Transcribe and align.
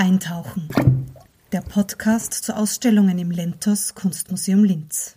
Eintauchen. 0.00 0.68
Der 1.50 1.60
Podcast 1.60 2.32
zu 2.32 2.56
Ausstellungen 2.56 3.18
im 3.18 3.32
Lentos 3.32 3.96
Kunstmuseum 3.96 4.62
Linz. 4.62 5.16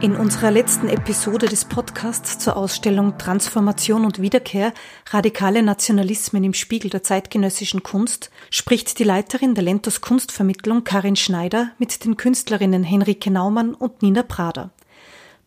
In 0.00 0.14
unserer 0.14 0.52
letzten 0.52 0.88
Episode 0.88 1.46
des 1.46 1.64
Podcasts 1.64 2.38
zur 2.38 2.56
Ausstellung 2.56 3.18
Transformation 3.18 4.04
und 4.04 4.22
Wiederkehr 4.22 4.72
radikale 5.10 5.64
Nationalismen 5.64 6.44
im 6.44 6.54
Spiegel 6.54 6.88
der 6.88 7.02
zeitgenössischen 7.02 7.82
Kunst 7.82 8.30
spricht 8.50 9.00
die 9.00 9.04
Leiterin 9.04 9.56
der 9.56 9.64
Lentos 9.64 10.00
Kunstvermittlung 10.00 10.84
Karin 10.84 11.16
Schneider 11.16 11.72
mit 11.78 12.04
den 12.04 12.16
Künstlerinnen 12.16 12.84
Henrike 12.84 13.32
Naumann 13.32 13.74
und 13.74 14.00
Nina 14.02 14.22
Prader. 14.22 14.70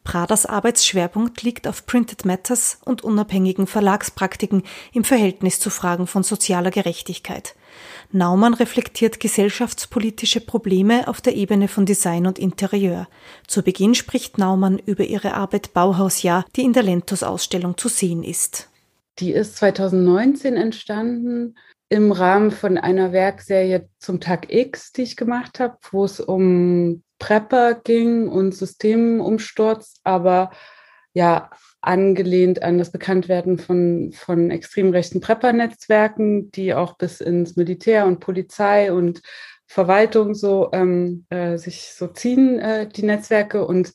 Praders 0.05 0.45
Arbeitsschwerpunkt 0.45 1.41
liegt 1.41 1.67
auf 1.67 1.85
Printed 1.85 2.23
Matters 2.23 2.77
und 2.85 3.03
unabhängigen 3.03 3.67
Verlagspraktiken 3.67 4.63
im 4.93 5.03
Verhältnis 5.03 5.59
zu 5.59 5.69
Fragen 5.69 6.07
von 6.07 6.23
sozialer 6.23 6.71
Gerechtigkeit. 6.71 7.55
Naumann 8.11 8.53
reflektiert 8.53 9.19
gesellschaftspolitische 9.19 10.39
Probleme 10.39 11.07
auf 11.07 11.21
der 11.21 11.35
Ebene 11.35 11.67
von 11.67 11.85
Design 11.85 12.27
und 12.27 12.39
Interieur. 12.39 13.07
Zu 13.47 13.63
Beginn 13.63 13.95
spricht 13.95 14.37
Naumann 14.37 14.79
über 14.79 15.03
ihre 15.03 15.33
Arbeit 15.33 15.73
Bauhausjahr, 15.73 16.45
die 16.55 16.61
in 16.61 16.73
der 16.73 16.83
Lentos-Ausstellung 16.83 17.75
zu 17.77 17.89
sehen 17.89 18.23
ist. 18.23 18.69
Die 19.19 19.31
ist 19.31 19.57
2019 19.57 20.55
entstanden 20.55 21.55
im 21.95 22.11
Rahmen 22.11 22.51
von 22.51 22.77
einer 22.77 23.13
Werkserie 23.13 23.87
zum 23.99 24.19
Tag 24.19 24.53
X, 24.53 24.91
die 24.91 25.03
ich 25.03 25.15
gemacht 25.15 25.61
habe, 25.61 25.77
wo 25.91 26.03
es 26.03 26.19
um 26.19 27.03
Prepper 27.19 27.75
ging 27.75 28.27
und 28.27 28.53
Systemumsturz, 28.53 30.01
aber 30.03 30.51
ja, 31.13 31.49
angelehnt 31.79 32.61
an 32.63 32.79
das 32.79 32.91
Bekanntwerden 32.91 33.57
von, 33.57 34.11
von 34.11 34.51
extrem 34.51 34.89
rechten 34.89 35.21
Prepper-Netzwerken, 35.21 36.51
die 36.51 36.73
auch 36.73 36.97
bis 36.97 37.21
ins 37.21 37.55
Militär 37.55 38.05
und 38.07 38.19
Polizei 38.19 38.91
und 38.91 39.21
Verwaltung 39.65 40.35
so 40.35 40.71
ähm, 40.73 41.25
äh, 41.29 41.57
sich 41.57 41.93
so 41.93 42.07
ziehen, 42.07 42.59
äh, 42.59 42.89
die 42.89 43.03
Netzwerke. 43.03 43.65
Und 43.65 43.93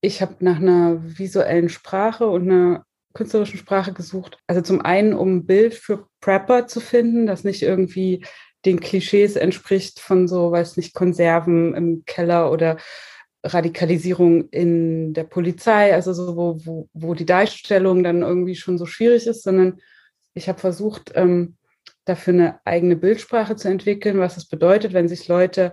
ich 0.00 0.20
habe 0.20 0.34
nach 0.40 0.56
einer 0.56 0.98
visuellen 1.00 1.68
Sprache 1.68 2.26
und 2.26 2.50
einer 2.50 2.84
künstlerischen 3.14 3.58
Sprache 3.58 3.92
gesucht. 3.92 4.38
Also 4.46 4.60
zum 4.60 4.80
einen, 4.80 5.14
um 5.14 5.36
ein 5.36 5.46
Bild 5.46 5.74
für 5.74 6.06
Prepper 6.20 6.66
zu 6.66 6.80
finden, 6.80 7.26
das 7.26 7.44
nicht 7.44 7.62
irgendwie 7.62 8.24
den 8.64 8.80
Klischees 8.80 9.36
entspricht 9.36 10.00
von 10.00 10.28
so, 10.28 10.52
weiß 10.52 10.76
nicht, 10.76 10.94
Konserven 10.94 11.74
im 11.74 12.04
Keller 12.04 12.52
oder 12.52 12.76
Radikalisierung 13.42 14.48
in 14.50 15.14
der 15.14 15.24
Polizei, 15.24 15.94
also 15.94 16.12
so, 16.12 16.36
wo, 16.36 16.58
wo, 16.64 16.88
wo 16.92 17.14
die 17.14 17.24
Darstellung 17.24 18.02
dann 18.02 18.22
irgendwie 18.22 18.54
schon 18.54 18.76
so 18.76 18.84
schwierig 18.84 19.26
ist, 19.26 19.42
sondern 19.42 19.80
ich 20.34 20.48
habe 20.48 20.58
versucht, 20.58 21.12
ähm, 21.14 21.56
dafür 22.04 22.34
eine 22.34 22.60
eigene 22.64 22.96
Bildsprache 22.96 23.56
zu 23.56 23.68
entwickeln, 23.68 24.18
was 24.18 24.36
es 24.36 24.46
bedeutet, 24.46 24.92
wenn 24.92 25.08
sich 25.08 25.26
Leute 25.26 25.72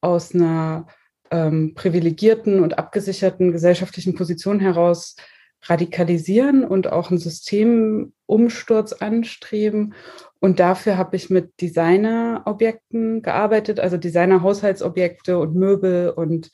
aus 0.00 0.34
einer 0.34 0.86
ähm, 1.30 1.74
privilegierten 1.74 2.60
und 2.62 2.78
abgesicherten 2.78 3.52
gesellschaftlichen 3.52 4.14
Position 4.14 4.60
heraus 4.60 5.16
radikalisieren 5.64 6.64
und 6.64 6.90
auch 6.90 7.10
einen 7.10 7.18
Systemumsturz 7.18 8.92
anstreben. 8.92 9.94
Und 10.40 10.60
dafür 10.60 10.96
habe 10.96 11.16
ich 11.16 11.30
mit 11.30 11.60
Designerobjekten 11.60 13.22
gearbeitet, 13.22 13.80
also 13.80 13.96
Designer-Haushaltsobjekte 13.96 15.38
und 15.38 15.54
Möbel 15.54 16.10
und 16.10 16.50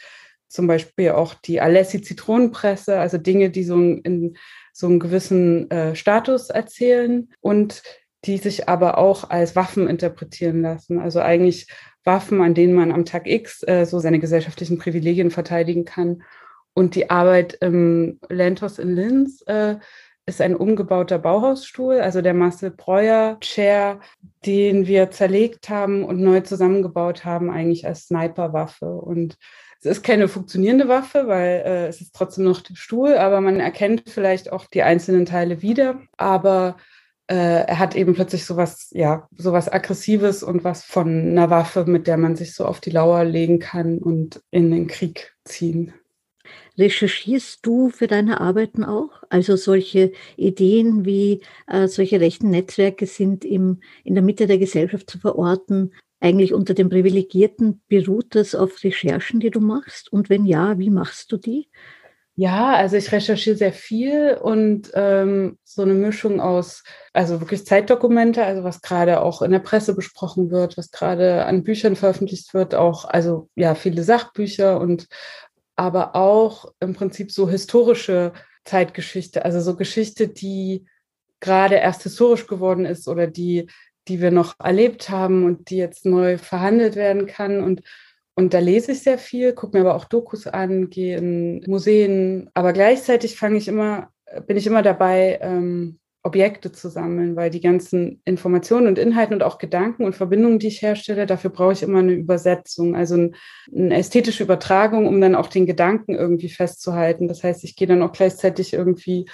zum 0.49 0.67
Beispiel 0.67 1.11
auch 1.11 1.35
die 1.35 1.61
Alessi 1.61 2.03
Zitronenpresse, 2.03 2.99
also 2.99 3.19
Dinge, 3.19 3.51
die 3.51 3.65
so 3.65 3.77
in 3.77 4.37
so 4.73 4.87
einen 4.87 4.99
gewissen 4.99 5.71
äh, 5.71 5.95
Status 5.95 6.51
erzählen 6.51 7.29
und 7.41 7.83
die 8.25 8.37
sich 8.39 8.69
aber 8.69 8.99
auch 8.99 9.31
als 9.31 9.57
Waffen 9.57 9.89
interpretieren 9.89 10.63
lassen. 10.63 10.99
Also 10.99 11.21
eigentlich 11.21 11.69
Waffen, 12.05 12.41
an 12.43 12.55
denen 12.55 12.75
man 12.75 12.93
am 12.93 13.05
Tag 13.05 13.27
X 13.27 13.63
äh, 13.67 13.85
so 13.87 13.99
seine 13.99 14.19
gesellschaftlichen 14.19 14.79
Privilegien 14.79 15.31
verteidigen 15.31 15.85
kann. 15.85 16.23
Und 16.81 16.95
die 16.95 17.11
Arbeit 17.11 17.59
im 17.61 18.19
Lentos 18.31 18.79
in 18.79 18.97
Linz 18.97 19.43
äh, 19.47 19.77
ist 20.25 20.41
ein 20.41 20.57
umgebauter 20.57 21.19
Bauhausstuhl, 21.19 22.01
also 22.01 22.23
der 22.23 22.33
Marcel 22.33 22.71
Breuer 22.71 23.37
Chair, 23.41 24.01
den 24.47 24.87
wir 24.87 25.11
zerlegt 25.11 25.69
haben 25.69 26.07
und 26.07 26.23
neu 26.23 26.41
zusammengebaut 26.41 27.27
haben, 27.27 27.51
eigentlich 27.51 27.87
als 27.87 28.07
Sniperwaffe. 28.07 28.87
Und 28.87 29.37
es 29.81 29.91
ist 29.91 30.03
keine 30.03 30.27
funktionierende 30.27 30.89
Waffe, 30.89 31.27
weil 31.27 31.63
äh, 31.67 31.87
es 31.89 32.01
ist 32.01 32.15
trotzdem 32.15 32.45
noch 32.45 32.63
der 32.63 32.77
Stuhl, 32.77 33.13
aber 33.19 33.43
man 33.43 33.61
erkennt 33.61 34.09
vielleicht 34.09 34.51
auch 34.51 34.65
die 34.65 34.83
einzelnen 34.83 35.27
Teile 35.27 35.61
wieder. 35.61 36.01
Aber 36.17 36.79
äh, 37.27 37.67
er 37.67 37.79
hat 37.79 37.95
eben 37.95 38.15
plötzlich 38.15 38.47
sowas, 38.47 38.89
ja, 38.93 39.29
sowas 39.37 39.71
Aggressives 39.71 40.43
und 40.43 40.65
was 40.65 40.83
von 40.83 41.09
einer 41.09 41.51
Waffe, 41.51 41.85
mit 41.85 42.07
der 42.07 42.17
man 42.17 42.37
sich 42.37 42.55
so 42.55 42.65
auf 42.65 42.81
die 42.81 42.89
Lauer 42.89 43.25
legen 43.25 43.59
kann 43.59 43.99
und 43.99 44.41
in 44.51 44.71
den 44.71 44.87
Krieg 44.87 45.37
ziehen. 45.45 45.93
Recherchierst 46.79 47.61
du 47.63 47.91
für 47.91 48.07
deine 48.07 48.41
Arbeiten 48.41 48.85
auch? 48.85 49.23
Also 49.29 49.57
solche 49.57 50.13
Ideen 50.37 51.05
wie 51.05 51.41
äh, 51.67 51.89
solche 51.89 52.21
rechten 52.21 52.51
Netzwerke 52.51 53.07
sind 53.07 53.45
im, 53.45 53.81
in 54.05 54.15
der 54.15 54.23
Mitte 54.23 54.47
der 54.47 54.59
Gesellschaft 54.59 55.11
zu 55.11 55.19
verorten, 55.19 55.93
eigentlich 56.21 56.53
unter 56.53 56.75
den 56.75 56.91
Privilegierten 56.91 57.81
beruht 57.89 58.35
das 58.35 58.55
auf 58.55 58.85
Recherchen, 58.85 59.41
die 59.41 59.51
du 59.51 59.61
machst? 59.61 60.13
Und 60.13 60.29
wenn 60.29 60.45
ja, 60.45 60.79
wie 60.79 60.91
machst 60.91 61.33
du 61.33 61.39
die? 61.39 61.71
Ja, 62.37 62.75
also 62.75 62.97
ich 62.97 63.11
recherchiere 63.11 63.57
sehr 63.57 63.73
viel 63.73 64.39
und 64.41 64.91
ähm, 64.95 65.59
so 65.65 65.83
eine 65.83 65.95
Mischung 65.95 66.41
aus, 66.41 66.85
also 67.13 67.41
wirklich 67.41 67.67
Zeitdokumente, 67.67 68.45
also 68.45 68.65
was 68.65 68.81
gerade 68.81 69.21
auch 69.21 69.43
in 69.43 69.51
der 69.51 69.59
Presse 69.59 69.95
besprochen 69.95 70.51
wird, 70.51 70.79
was 70.79 70.91
gerade 70.91 71.45
an 71.45 71.65
Büchern 71.65 71.97
veröffentlicht 71.97 72.55
wird, 72.55 72.75
auch, 72.75 73.05
also 73.05 73.49
ja, 73.57 73.75
viele 73.75 74.03
Sachbücher 74.03 74.81
und 74.81 75.07
aber 75.81 76.15
auch 76.15 76.73
im 76.81 76.95
Prinzip 76.95 77.33
so 77.33 77.49
historische 77.49 78.33
Zeitgeschichte, 78.65 79.45
also 79.45 79.61
so 79.61 79.77
Geschichte, 79.77 80.29
die 80.29 80.85
gerade 81.41 81.77
erst 81.77 82.03
historisch 82.03 82.47
geworden 82.47 82.85
ist 82.85 83.09
oder 83.09 83.27
die 83.27 83.67
die 84.11 84.21
wir 84.21 84.33
noch 84.33 84.55
erlebt 84.59 85.09
haben 85.09 85.45
und 85.45 85.71
die 85.71 85.77
jetzt 85.77 86.05
neu 86.05 86.37
verhandelt 86.37 86.97
werden 86.97 87.27
kann. 87.27 87.63
Und, 87.63 87.83
und 88.35 88.53
da 88.53 88.59
lese 88.59 88.93
ich 88.93 89.03
sehr 89.03 89.19
viel, 89.19 89.53
gucke 89.53 89.77
mir 89.79 89.87
aber 89.87 89.95
auch 89.95 90.05
Dokus 90.05 90.49
an, 90.49 90.91
gehe 90.91 91.17
in 91.17 91.63
Museen. 91.69 92.51
Aber 92.53 92.73
gleichzeitig 92.73 93.37
fange 93.37 93.57
ich 93.57 93.69
immer, 93.69 94.11
bin 94.49 94.57
ich 94.57 94.67
immer 94.67 94.83
dabei, 94.83 95.39
ähm, 95.41 96.00
Objekte 96.23 96.71
zu 96.71 96.91
sammeln, 96.91 97.35
weil 97.35 97.49
die 97.51 97.63
ganzen 97.63 98.21
Informationen 98.25 98.89
und 98.89 98.99
Inhalte 98.99 99.33
und 99.33 99.43
auch 99.43 99.59
Gedanken 99.59 100.05
und 100.05 100.15
Verbindungen, 100.15 100.59
die 100.59 100.67
ich 100.67 100.83
herstelle, 100.83 101.25
dafür 101.25 101.51
brauche 101.51 101.73
ich 101.73 101.83
immer 101.83 102.01
eine 102.01 102.13
Übersetzung, 102.13 102.95
also 102.95 103.17
ein, 103.17 103.35
eine 103.75 103.97
ästhetische 103.97 104.43
Übertragung, 104.43 105.07
um 105.07 105.21
dann 105.21 105.35
auch 105.35 105.47
den 105.47 105.65
Gedanken 105.65 106.15
irgendwie 106.15 106.51
festzuhalten. 106.51 107.27
Das 107.27 107.43
heißt, 107.43 107.65
ich 107.65 107.75
gehe 107.75 107.89
dann 107.89 108.03
auch 108.03 108.13
gleichzeitig 108.13 108.75
irgendwie 108.75 109.27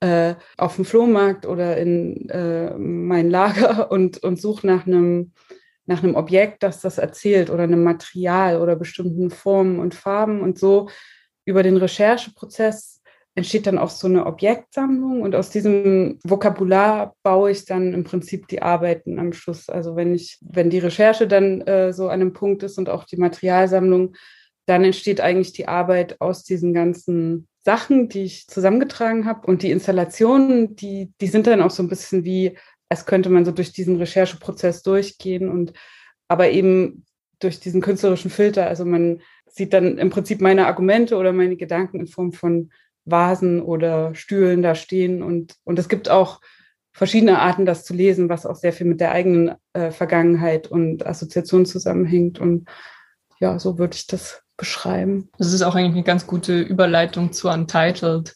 äh, 0.00 0.34
auf 0.58 0.76
dem 0.76 0.84
Flohmarkt 0.84 1.46
oder 1.46 1.78
in 1.78 2.28
äh, 2.28 2.76
mein 2.76 3.30
Lager 3.30 3.90
und, 3.90 4.22
und 4.22 4.40
suche 4.40 4.66
nach 4.66 4.86
einem 4.86 5.32
nach 5.88 6.02
einem 6.02 6.16
Objekt, 6.16 6.64
das 6.64 6.80
das 6.80 6.98
erzählt 6.98 7.48
oder 7.48 7.62
einem 7.62 7.84
Material 7.84 8.60
oder 8.60 8.74
bestimmten 8.74 9.30
Formen 9.30 9.78
und 9.78 9.94
Farben 9.94 10.40
und 10.40 10.58
so 10.58 10.88
über 11.44 11.62
den 11.62 11.76
Rechercheprozess 11.76 12.95
entsteht 13.36 13.66
dann 13.66 13.78
auch 13.78 13.90
so 13.90 14.08
eine 14.08 14.24
Objektsammlung 14.24 15.20
und 15.20 15.34
aus 15.34 15.50
diesem 15.50 16.18
Vokabular 16.24 17.14
baue 17.22 17.50
ich 17.50 17.66
dann 17.66 17.92
im 17.92 18.02
Prinzip 18.02 18.48
die 18.48 18.62
Arbeiten 18.62 19.18
am 19.18 19.34
Schluss. 19.34 19.68
Also 19.68 19.94
wenn 19.94 20.14
ich, 20.14 20.38
wenn 20.40 20.70
die 20.70 20.78
Recherche 20.78 21.28
dann 21.28 21.60
äh, 21.60 21.92
so 21.92 22.08
an 22.08 22.22
einem 22.22 22.32
Punkt 22.32 22.62
ist 22.62 22.78
und 22.78 22.88
auch 22.88 23.04
die 23.04 23.18
Materialsammlung, 23.18 24.16
dann 24.64 24.84
entsteht 24.84 25.20
eigentlich 25.20 25.52
die 25.52 25.68
Arbeit 25.68 26.18
aus 26.20 26.44
diesen 26.44 26.72
ganzen 26.72 27.46
Sachen, 27.62 28.08
die 28.08 28.22
ich 28.24 28.48
zusammengetragen 28.48 29.26
habe. 29.26 29.46
Und 29.46 29.62
die 29.62 29.70
Installationen, 29.70 30.74
die, 30.74 31.12
die 31.20 31.28
sind 31.28 31.46
dann 31.46 31.60
auch 31.60 31.70
so 31.70 31.82
ein 31.82 31.88
bisschen 31.88 32.24
wie, 32.24 32.56
als 32.88 33.04
könnte 33.04 33.28
man 33.28 33.44
so 33.44 33.52
durch 33.52 33.70
diesen 33.70 33.96
Rechercheprozess 33.96 34.82
durchgehen 34.82 35.50
und 35.50 35.74
aber 36.26 36.50
eben 36.50 37.04
durch 37.38 37.60
diesen 37.60 37.82
künstlerischen 37.82 38.30
Filter. 38.30 38.66
Also 38.66 38.86
man 38.86 39.20
sieht 39.46 39.74
dann 39.74 39.98
im 39.98 40.08
Prinzip 40.08 40.40
meine 40.40 40.66
Argumente 40.66 41.16
oder 41.16 41.34
meine 41.34 41.56
Gedanken 41.56 42.00
in 42.00 42.06
Form 42.06 42.32
von 42.32 42.70
Vasen 43.06 43.62
oder 43.62 44.14
Stühlen 44.14 44.62
da 44.62 44.74
stehen. 44.74 45.22
Und, 45.22 45.54
und 45.64 45.78
es 45.78 45.88
gibt 45.88 46.10
auch 46.10 46.40
verschiedene 46.92 47.40
Arten, 47.40 47.66
das 47.66 47.84
zu 47.84 47.94
lesen, 47.94 48.28
was 48.28 48.46
auch 48.46 48.56
sehr 48.56 48.72
viel 48.72 48.86
mit 48.86 49.00
der 49.00 49.12
eigenen 49.12 49.54
äh, 49.72 49.90
Vergangenheit 49.90 50.66
und 50.66 51.06
Assoziation 51.06 51.66
zusammenhängt. 51.66 52.38
Und 52.38 52.68
ja, 53.38 53.58
so 53.58 53.78
würde 53.78 53.96
ich 53.96 54.06
das 54.06 54.42
beschreiben. 54.56 55.30
Das 55.38 55.52
ist 55.52 55.62
auch 55.62 55.74
eigentlich 55.74 55.92
eine 55.92 56.04
ganz 56.04 56.26
gute 56.26 56.60
Überleitung 56.60 57.32
zu 57.32 57.48
Untitled, 57.48 58.34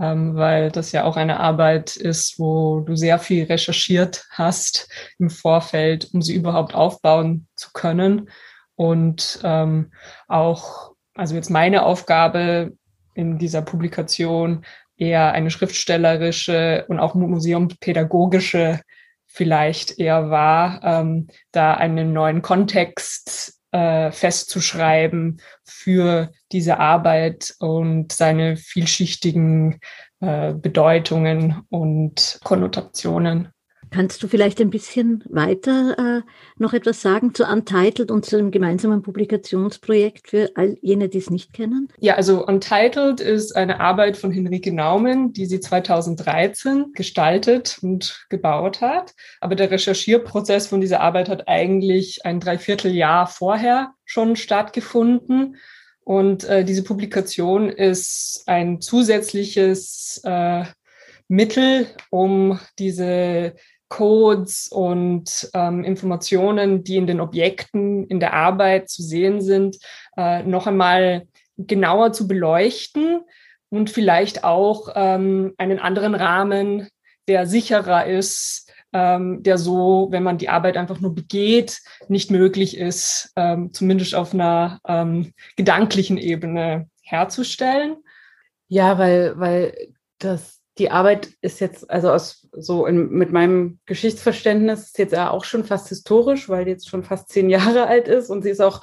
ähm, 0.00 0.34
weil 0.34 0.70
das 0.70 0.92
ja 0.92 1.04
auch 1.04 1.16
eine 1.16 1.38
Arbeit 1.38 1.96
ist, 1.96 2.38
wo 2.38 2.80
du 2.80 2.96
sehr 2.96 3.18
viel 3.18 3.44
recherchiert 3.44 4.26
hast 4.30 4.88
im 5.18 5.30
Vorfeld, 5.30 6.10
um 6.12 6.22
sie 6.22 6.34
überhaupt 6.34 6.74
aufbauen 6.74 7.46
zu 7.54 7.70
können. 7.72 8.28
Und 8.74 9.40
ähm, 9.44 9.92
auch, 10.26 10.92
also 11.14 11.34
jetzt 11.34 11.50
meine 11.50 11.84
Aufgabe 11.84 12.72
in 13.14 13.38
dieser 13.38 13.62
Publikation 13.62 14.64
eher 14.96 15.32
eine 15.32 15.50
schriftstellerische 15.50 16.84
und 16.88 16.98
auch 16.98 17.14
museumspädagogische 17.14 18.80
vielleicht 19.26 19.98
eher 19.98 20.30
war, 20.30 20.82
ähm, 20.82 21.28
da 21.52 21.74
einen 21.74 22.12
neuen 22.12 22.42
Kontext 22.42 23.60
äh, 23.72 24.10
festzuschreiben 24.10 25.40
für 25.64 26.32
diese 26.50 26.78
Arbeit 26.78 27.54
und 27.60 28.12
seine 28.12 28.56
vielschichtigen 28.56 29.78
äh, 30.20 30.52
Bedeutungen 30.54 31.62
und 31.70 32.40
Konnotationen. 32.42 33.48
Kannst 33.90 34.22
du 34.22 34.28
vielleicht 34.28 34.60
ein 34.60 34.70
bisschen 34.70 35.24
weiter 35.28 35.96
äh, 35.98 36.22
noch 36.56 36.72
etwas 36.74 37.02
sagen 37.02 37.34
zu 37.34 37.44
Untitled 37.44 38.10
und 38.10 38.24
zu 38.24 38.36
dem 38.36 38.52
gemeinsamen 38.52 39.02
Publikationsprojekt 39.02 40.28
für 40.28 40.50
all 40.54 40.76
jene, 40.80 41.08
die 41.08 41.18
es 41.18 41.30
nicht 41.30 41.52
kennen? 41.52 41.88
Ja, 41.98 42.14
also 42.14 42.46
Untitled 42.46 43.20
ist 43.20 43.56
eine 43.56 43.80
Arbeit 43.80 44.16
von 44.16 44.30
Henrike 44.30 44.72
Naumann, 44.72 45.32
die 45.32 45.46
sie 45.46 45.58
2013 45.58 46.92
gestaltet 46.94 47.78
und 47.82 48.26
gebaut 48.28 48.80
hat. 48.80 49.14
Aber 49.40 49.56
der 49.56 49.70
Recherchierprozess 49.70 50.68
von 50.68 50.80
dieser 50.80 51.00
Arbeit 51.00 51.28
hat 51.28 51.48
eigentlich 51.48 52.24
ein 52.24 52.38
Dreivierteljahr 52.38 53.26
vorher 53.26 53.94
schon 54.04 54.36
stattgefunden. 54.36 55.56
Und 56.04 56.44
äh, 56.44 56.64
diese 56.64 56.84
Publikation 56.84 57.68
ist 57.68 58.44
ein 58.46 58.80
zusätzliches 58.80 60.20
äh, 60.24 60.64
Mittel, 61.28 61.86
um 62.10 62.58
diese 62.78 63.54
Codes 63.90 64.68
und 64.68 65.50
ähm, 65.52 65.84
Informationen, 65.84 66.82
die 66.84 66.96
in 66.96 67.06
den 67.06 67.20
Objekten 67.20 68.06
in 68.06 68.20
der 68.20 68.32
Arbeit 68.32 68.88
zu 68.88 69.02
sehen 69.02 69.42
sind, 69.42 69.76
äh, 70.16 70.42
noch 70.44 70.66
einmal 70.66 71.26
genauer 71.58 72.12
zu 72.12 72.26
beleuchten 72.26 73.20
und 73.68 73.90
vielleicht 73.90 74.44
auch 74.44 74.88
ähm, 74.94 75.52
einen 75.58 75.80
anderen 75.80 76.14
Rahmen, 76.14 76.88
der 77.28 77.46
sicherer 77.46 78.06
ist, 78.06 78.72
ähm, 78.92 79.42
der 79.42 79.58
so, 79.58 80.08
wenn 80.10 80.22
man 80.22 80.38
die 80.38 80.48
Arbeit 80.48 80.76
einfach 80.76 81.00
nur 81.00 81.14
begeht, 81.14 81.80
nicht 82.08 82.30
möglich 82.30 82.76
ist, 82.76 83.32
ähm, 83.36 83.72
zumindest 83.72 84.14
auf 84.14 84.32
einer 84.32 84.80
ähm, 84.86 85.32
gedanklichen 85.56 86.16
Ebene 86.16 86.88
herzustellen. 87.02 87.96
Ja, 88.68 88.98
weil, 88.98 89.38
weil 89.38 89.74
das 90.18 90.59
die 90.78 90.90
Arbeit 90.90 91.30
ist 91.40 91.60
jetzt, 91.60 91.90
also 91.90 92.10
aus 92.10 92.48
so 92.52 92.86
in, 92.86 93.10
mit 93.10 93.32
meinem 93.32 93.80
Geschichtsverständnis 93.86 94.86
ist 94.86 94.98
jetzt 94.98 95.16
auch 95.16 95.44
schon 95.44 95.64
fast 95.64 95.88
historisch, 95.88 96.48
weil 96.48 96.64
die 96.64 96.70
jetzt 96.72 96.88
schon 96.88 97.02
fast 97.02 97.28
zehn 97.28 97.50
Jahre 97.50 97.86
alt 97.86 98.08
ist 98.08 98.30
und 98.30 98.42
sie 98.42 98.50
ist 98.50 98.62
auch 98.62 98.80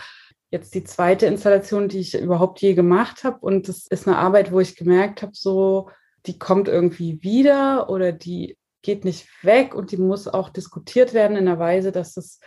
jetzt 0.51 0.75
die 0.75 0.83
zweite 0.83 1.25
Installation, 1.25 1.89
die 1.89 1.99
ich 1.99 2.17
überhaupt 2.17 2.61
je 2.61 2.73
gemacht 2.73 3.23
habe. 3.23 3.39
Und 3.41 3.67
das 3.67 3.87
ist 3.87 4.07
eine 4.07 4.17
Arbeit, 4.17 4.51
wo 4.51 4.59
ich 4.59 4.75
gemerkt 4.75 5.21
habe, 5.21 5.33
so, 5.33 5.89
die 6.25 6.39
kommt 6.39 6.67
irgendwie 6.67 7.21
wieder 7.21 7.89
oder 7.89 8.11
die 8.11 8.57
geht 8.81 9.03
nicht 9.03 9.27
weg 9.43 9.75
und 9.75 9.91
die 9.91 9.97
muss 9.97 10.27
auch 10.27 10.49
diskutiert 10.49 11.13
werden 11.13 11.35
in 11.35 11.47
einer 11.47 11.59
Weise, 11.59 11.91
dass 11.91 12.15
es 12.15 12.39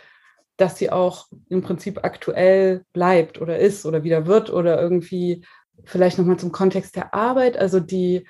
dass 0.57 0.77
sie 0.77 0.91
auch 0.91 1.27
im 1.49 1.63
Prinzip 1.63 2.03
aktuell 2.03 2.85
bleibt 2.93 3.41
oder 3.41 3.57
ist 3.57 3.85
oder 3.85 4.03
wieder 4.03 4.27
wird 4.27 4.51
oder 4.51 4.79
irgendwie 4.79 5.43
vielleicht 5.85 6.19
nochmal 6.19 6.37
zum 6.37 6.51
Kontext 6.51 6.95
der 6.95 7.15
Arbeit. 7.15 7.57
Also 7.57 7.79
die 7.79 8.27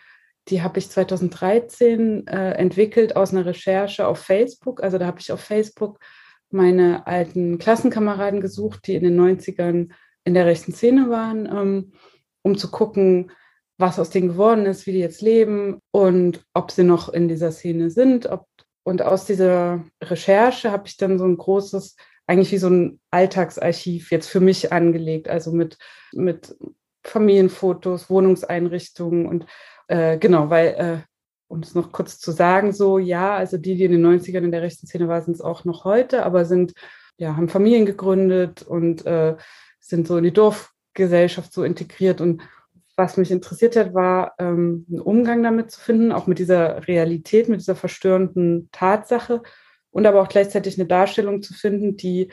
die 0.52 0.62
habe 0.62 0.78
ich 0.80 0.90
2013 0.90 2.28
äh, 2.28 2.52
entwickelt 2.52 3.16
aus 3.16 3.32
einer 3.32 3.46
Recherche 3.46 4.06
auf 4.06 4.20
Facebook. 4.20 4.84
Also 4.84 4.98
da 4.98 5.06
habe 5.08 5.20
ich 5.20 5.32
auf 5.32 5.40
Facebook 5.40 6.00
meine 6.52 7.08
alten 7.08 7.58
Klassenkameraden 7.58 8.42
gesucht, 8.42 8.86
die 8.86 8.96
in 8.96 9.04
den 9.04 9.20
90ern 9.20 9.90
in 10.26 10.34
der 10.34 10.46
rechten 10.46 10.74
Szene 10.74 11.10
waren, 11.10 11.46
ähm, 11.46 11.94
um 12.44 12.58
zu 12.58 12.70
gucken, 12.70 13.32
was 13.78 13.98
aus 13.98 14.10
denen 14.10 14.28
geworden 14.28 14.66
ist, 14.66 14.86
wie 14.86 14.92
die 14.92 15.00
jetzt 15.00 15.22
leben 15.22 15.80
und 15.92 16.46
ob 16.54 16.72
sie 16.72 16.84
noch 16.84 17.10
in 17.10 17.30
dieser 17.30 17.52
Szene 17.52 17.90
sind. 17.90 18.28
Ob, 18.28 18.46
und 18.84 19.02
aus 19.02 19.26
dieser 19.26 19.84
Recherche 20.04 20.72
habe 20.72 20.84
ich 20.88 20.98
dann 20.98 21.18
so 21.18 21.26
ein 21.26 21.38
großes, 21.38 21.96
eigentlich 22.28 22.52
wie 22.52 22.58
so 22.58 22.70
ein 22.70 23.00
Alltagsarchiv 23.10 24.12
jetzt 24.12 24.28
für 24.28 24.42
mich 24.42 24.72
angelegt, 24.72 25.30
also 25.30 25.52
mit, 25.52 25.78
mit 26.12 26.56
Familienfotos, 27.04 28.10
Wohnungseinrichtungen 28.10 29.26
und 29.26 29.46
äh, 29.92 30.18
genau, 30.18 30.50
weil, 30.50 30.68
äh, 30.68 30.98
um 31.48 31.60
es 31.60 31.76
noch 31.76 31.92
kurz 31.92 32.18
zu 32.18 32.32
sagen, 32.32 32.72
so, 32.72 32.98
ja, 32.98 33.36
also 33.36 33.58
die, 33.58 33.76
die 33.76 33.84
in 33.84 33.92
den 33.92 34.06
90ern 34.06 34.44
in 34.44 34.52
der 34.52 34.62
rechten 34.62 34.88
Szene 34.88 35.10
waren, 35.10 35.22
sind 35.22 35.34
es 35.34 35.42
auch 35.42 35.66
noch 35.66 35.84
heute, 35.84 36.26
aber 36.26 36.46
sind, 36.46 36.74
ja, 37.18 37.36
haben 37.36 37.50
Familien 37.50 37.86
gegründet 37.86 38.62
und 38.62 39.06
äh, 39.06 39.36
sind 39.82 40.08
so 40.08 40.18
in 40.18 40.24
die 40.24 40.32
Dorfgesellschaft 40.32 41.52
so 41.52 41.66
integriert. 41.66 42.22
Und 42.22 42.42
was 42.96 43.18
mich 43.18 43.32
interessiert 43.32 43.76
hat, 43.76 43.94
war, 43.94 44.34
ähm, 44.40 44.86
einen 44.90 45.02
Umgang 45.02 45.44
damit 45.44 45.72
zu 45.72 45.82
finden, 45.82 46.14
auch 46.14 46.26
mit 46.26 46.40
dieser 46.40 46.88
Realität, 46.88 47.50
mit 47.50 47.60
dieser 47.60 47.76
verstörenden 47.76 48.70
Tatsache 48.72 49.42
und 49.90 50.06
aber 50.06 50.22
auch 50.22 50.30
gleichzeitig 50.30 50.80
eine 50.80 50.88
Darstellung 50.88 51.42
zu 51.42 51.54
finden, 51.54 51.98
die 51.98 52.32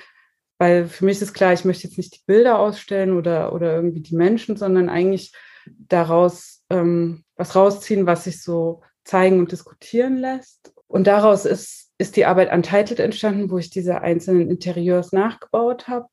weil 0.60 0.86
für 0.86 1.04
mich 1.04 1.22
ist 1.22 1.34
klar, 1.34 1.52
ich 1.52 1.64
möchte 1.64 1.86
jetzt 1.86 1.98
nicht 1.98 2.16
die 2.16 2.24
Bilder 2.26 2.58
ausstellen 2.58 3.16
oder, 3.16 3.52
oder 3.52 3.76
irgendwie 3.76 4.00
die 4.00 4.16
Menschen, 4.16 4.56
sondern 4.56 4.88
eigentlich 4.88 5.32
daraus 5.66 6.57
ähm, 6.70 7.24
was 7.36 7.56
rausziehen, 7.56 8.06
was 8.06 8.24
sich 8.24 8.42
so 8.42 8.82
zeigen 9.04 9.38
und 9.38 9.52
diskutieren 9.52 10.18
lässt. 10.18 10.72
Und 10.86 11.06
daraus 11.06 11.44
ist, 11.44 11.90
ist 11.98 12.16
die 12.16 12.26
Arbeit 12.26 12.52
Untitled 12.52 13.00
entstanden, 13.00 13.50
wo 13.50 13.58
ich 13.58 13.70
diese 13.70 14.00
einzelnen 14.00 14.50
Interieurs 14.50 15.12
nachgebaut 15.12 15.88
habe. 15.88 16.06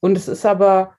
Und 0.00 0.16
es 0.16 0.28
ist 0.28 0.44
aber 0.44 0.96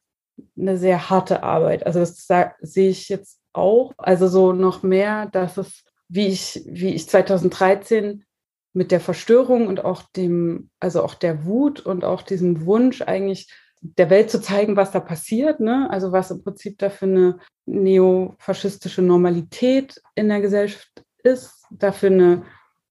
eine 0.57 0.77
sehr 0.77 1.09
harte 1.09 1.43
Arbeit. 1.43 1.85
Also 1.85 1.99
das 1.99 2.27
sehe 2.61 2.89
ich 2.89 3.09
jetzt 3.09 3.39
auch. 3.53 3.93
Also 3.97 4.27
so 4.27 4.53
noch 4.53 4.83
mehr, 4.83 5.27
dass 5.27 5.57
es, 5.57 5.83
wie 6.07 6.27
ich, 6.27 6.63
wie 6.65 6.93
ich 6.93 7.07
2013 7.07 8.25
mit 8.73 8.91
der 8.91 8.99
Verstörung 8.99 9.67
und 9.67 9.85
auch 9.85 10.03
dem, 10.15 10.69
also 10.79 11.03
auch 11.03 11.13
der 11.13 11.45
Wut 11.45 11.79
und 11.79 12.03
auch 12.03 12.23
diesem 12.23 12.65
Wunsch 12.65 13.01
eigentlich 13.01 13.51
der 13.83 14.09
Welt 14.09 14.31
zu 14.31 14.39
zeigen, 14.39 14.77
was 14.77 14.91
da 14.91 15.01
passiert, 15.01 15.59
ne? 15.59 15.89
also 15.91 16.13
was 16.13 16.31
im 16.31 16.41
Prinzip 16.41 16.77
da 16.79 16.89
für 16.89 17.05
eine 17.05 17.39
neofaschistische 17.65 19.01
Normalität 19.01 20.01
in 20.15 20.29
der 20.29 20.39
Gesellschaft 20.39 21.03
ist, 21.23 21.65
dafür 21.69 22.09
eine, 22.09 22.43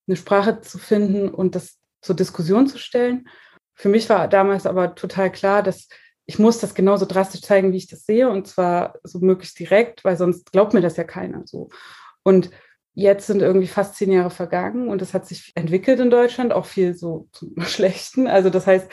eine 0.07 0.15
Sprache 0.15 0.61
zu 0.61 0.77
finden 0.77 1.29
und 1.29 1.55
das 1.55 1.79
zur 2.01 2.15
Diskussion 2.15 2.67
zu 2.67 2.77
stellen. 2.77 3.27
Für 3.73 3.89
mich 3.89 4.07
war 4.09 4.27
damals 4.27 4.67
aber 4.67 4.93
total 4.93 5.31
klar, 5.31 5.63
dass 5.63 5.87
ich 6.25 6.39
muss 6.39 6.59
das 6.59 6.75
genauso 6.75 7.05
drastisch 7.05 7.41
zeigen, 7.41 7.73
wie 7.73 7.77
ich 7.77 7.87
das 7.87 8.05
sehe, 8.05 8.29
und 8.29 8.47
zwar 8.47 8.95
so 9.03 9.19
möglichst 9.19 9.59
direkt, 9.59 10.05
weil 10.05 10.15
sonst 10.15 10.51
glaubt 10.51 10.73
mir 10.73 10.81
das 10.81 10.95
ja 10.95 11.03
keiner 11.03 11.41
so. 11.45 11.69
Und 12.21 12.49
jetzt 12.93 13.27
sind 13.27 13.41
irgendwie 13.41 13.67
fast 13.67 13.95
zehn 13.95 14.11
Jahre 14.11 14.29
vergangen 14.29 14.89
und 14.89 15.01
es 15.01 15.13
hat 15.13 15.25
sich 15.25 15.51
entwickelt 15.55 15.99
in 15.99 16.11
Deutschland, 16.11 16.53
auch 16.53 16.65
viel 16.65 16.93
so 16.93 17.27
zum 17.31 17.55
Schlechten. 17.61 18.27
Also 18.27 18.49
das 18.49 18.67
heißt, 18.67 18.89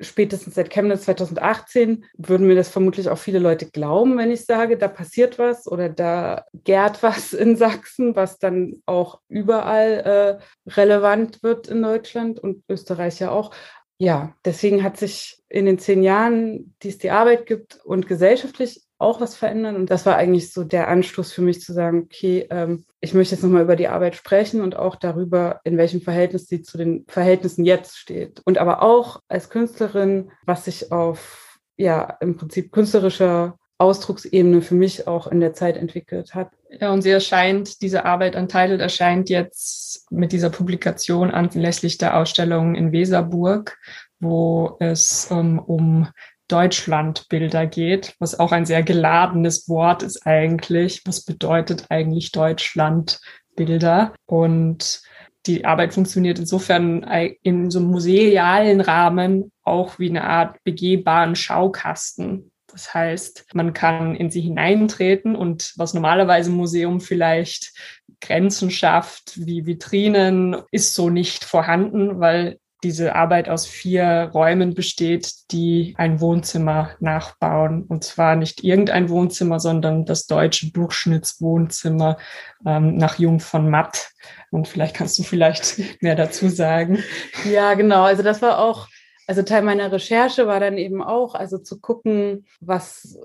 spätestens 0.00 0.54
seit 0.54 0.70
Chemnitz 0.70 1.02
2018 1.02 2.04
würden 2.16 2.46
mir 2.46 2.54
das 2.54 2.68
vermutlich 2.68 3.08
auch 3.08 3.18
viele 3.18 3.38
Leute 3.38 3.70
glauben, 3.70 4.16
wenn 4.18 4.30
ich 4.30 4.44
sage, 4.44 4.76
da 4.76 4.88
passiert 4.88 5.38
was 5.38 5.66
oder 5.66 5.88
da 5.88 6.44
gärt 6.64 7.02
was 7.02 7.32
in 7.32 7.56
Sachsen, 7.56 8.16
was 8.16 8.38
dann 8.38 8.82
auch 8.86 9.20
überall 9.28 10.38
äh, 10.68 10.70
relevant 10.70 11.42
wird 11.42 11.68
in 11.68 11.82
Deutschland 11.82 12.38
und 12.40 12.62
Österreich 12.68 13.20
ja 13.20 13.30
auch. 13.30 13.52
Ja, 13.98 14.34
deswegen 14.44 14.82
hat 14.82 14.96
sich 14.96 15.42
in 15.48 15.66
den 15.66 15.78
zehn 15.78 16.02
Jahren, 16.02 16.74
die 16.82 16.88
es 16.88 16.98
die 16.98 17.10
Arbeit 17.10 17.44
gibt 17.44 17.80
und 17.84 18.06
gesellschaftlich 18.08 18.82
auch 19.00 19.20
was 19.20 19.34
verändern. 19.34 19.76
Und 19.76 19.90
das 19.90 20.04
war 20.06 20.16
eigentlich 20.16 20.52
so 20.52 20.62
der 20.62 20.88
Anstoß 20.88 21.32
für 21.32 21.42
mich 21.42 21.60
zu 21.60 21.72
sagen, 21.72 22.02
okay, 22.04 22.46
ähm, 22.50 22.84
ich 23.00 23.14
möchte 23.14 23.34
jetzt 23.34 23.42
nochmal 23.42 23.62
über 23.62 23.76
die 23.76 23.88
Arbeit 23.88 24.14
sprechen 24.14 24.60
und 24.60 24.76
auch 24.76 24.94
darüber, 24.96 25.60
in 25.64 25.78
welchem 25.78 26.02
Verhältnis 26.02 26.48
sie 26.48 26.62
zu 26.62 26.76
den 26.76 27.06
Verhältnissen 27.08 27.64
jetzt 27.64 27.98
steht. 27.98 28.40
Und 28.44 28.58
aber 28.58 28.82
auch 28.82 29.20
als 29.28 29.48
Künstlerin, 29.48 30.30
was 30.44 30.66
sich 30.66 30.92
auf, 30.92 31.58
ja, 31.76 32.18
im 32.20 32.36
Prinzip 32.36 32.72
künstlerischer 32.72 33.56
Ausdrucksebene 33.78 34.60
für 34.60 34.74
mich 34.74 35.06
auch 35.08 35.26
in 35.26 35.40
der 35.40 35.54
Zeit 35.54 35.78
entwickelt 35.78 36.34
hat. 36.34 36.50
Ja, 36.68 36.92
und 36.92 37.00
sie 37.00 37.10
erscheint, 37.10 37.80
diese 37.80 38.04
Arbeit 38.04 38.36
Untitled 38.36 38.82
erscheint 38.82 39.30
jetzt 39.30 40.12
mit 40.12 40.32
dieser 40.32 40.50
Publikation 40.50 41.30
anlässlich 41.30 41.96
der 41.96 42.18
Ausstellung 42.18 42.74
in 42.74 42.92
Weserburg, 42.92 43.78
wo 44.20 44.76
es 44.78 45.30
ähm, 45.30 45.58
um 45.58 46.08
Deutschlandbilder 46.50 47.66
geht, 47.66 48.14
was 48.18 48.38
auch 48.38 48.52
ein 48.52 48.66
sehr 48.66 48.82
geladenes 48.82 49.68
Wort 49.68 50.02
ist 50.02 50.26
eigentlich. 50.26 51.02
Was 51.04 51.24
bedeutet 51.24 51.86
eigentlich 51.88 52.32
Deutschlandbilder? 52.32 54.14
Und 54.26 55.02
die 55.46 55.64
Arbeit 55.64 55.94
funktioniert 55.94 56.38
insofern 56.38 57.02
in 57.42 57.70
so 57.70 57.78
einem 57.78 57.88
musealen 57.88 58.80
Rahmen 58.80 59.52
auch 59.62 59.98
wie 59.98 60.10
eine 60.10 60.24
Art 60.24 60.62
begehbaren 60.64 61.34
Schaukasten. 61.34 62.50
Das 62.66 62.94
heißt, 62.94 63.46
man 63.54 63.72
kann 63.72 64.14
in 64.14 64.30
sie 64.30 64.42
hineintreten 64.42 65.34
und 65.34 65.72
was 65.76 65.94
normalerweise 65.94 66.50
im 66.50 66.56
Museum 66.56 67.00
vielleicht 67.00 67.72
Grenzen 68.20 68.70
schafft, 68.70 69.44
wie 69.46 69.66
Vitrinen, 69.66 70.56
ist 70.70 70.94
so 70.94 71.10
nicht 71.10 71.44
vorhanden, 71.44 72.20
weil 72.20 72.58
diese 72.82 73.14
Arbeit 73.14 73.48
aus 73.48 73.66
vier 73.66 74.30
Räumen 74.32 74.74
besteht, 74.74 75.50
die 75.52 75.94
ein 75.98 76.20
Wohnzimmer 76.20 76.90
nachbauen. 77.00 77.84
Und 77.84 78.04
zwar 78.04 78.36
nicht 78.36 78.64
irgendein 78.64 79.08
Wohnzimmer, 79.08 79.60
sondern 79.60 80.04
das 80.04 80.26
deutsche 80.26 80.72
Durchschnittswohnzimmer 80.72 82.16
ähm, 82.64 82.96
nach 82.96 83.18
Jung 83.18 83.40
von 83.40 83.68
Matt. 83.68 84.10
Und 84.50 84.68
vielleicht 84.68 84.96
kannst 84.96 85.18
du 85.18 85.22
vielleicht 85.22 85.80
mehr 86.02 86.14
dazu 86.16 86.48
sagen. 86.48 87.02
Ja, 87.50 87.74
genau. 87.74 88.04
Also 88.04 88.22
das 88.22 88.42
war 88.42 88.58
auch, 88.58 88.88
also 89.26 89.42
Teil 89.42 89.62
meiner 89.62 89.92
Recherche 89.92 90.46
war 90.46 90.60
dann 90.60 90.78
eben 90.78 91.02
auch, 91.02 91.34
also 91.34 91.58
zu 91.58 91.80
gucken, 91.80 92.46
was 92.60 93.18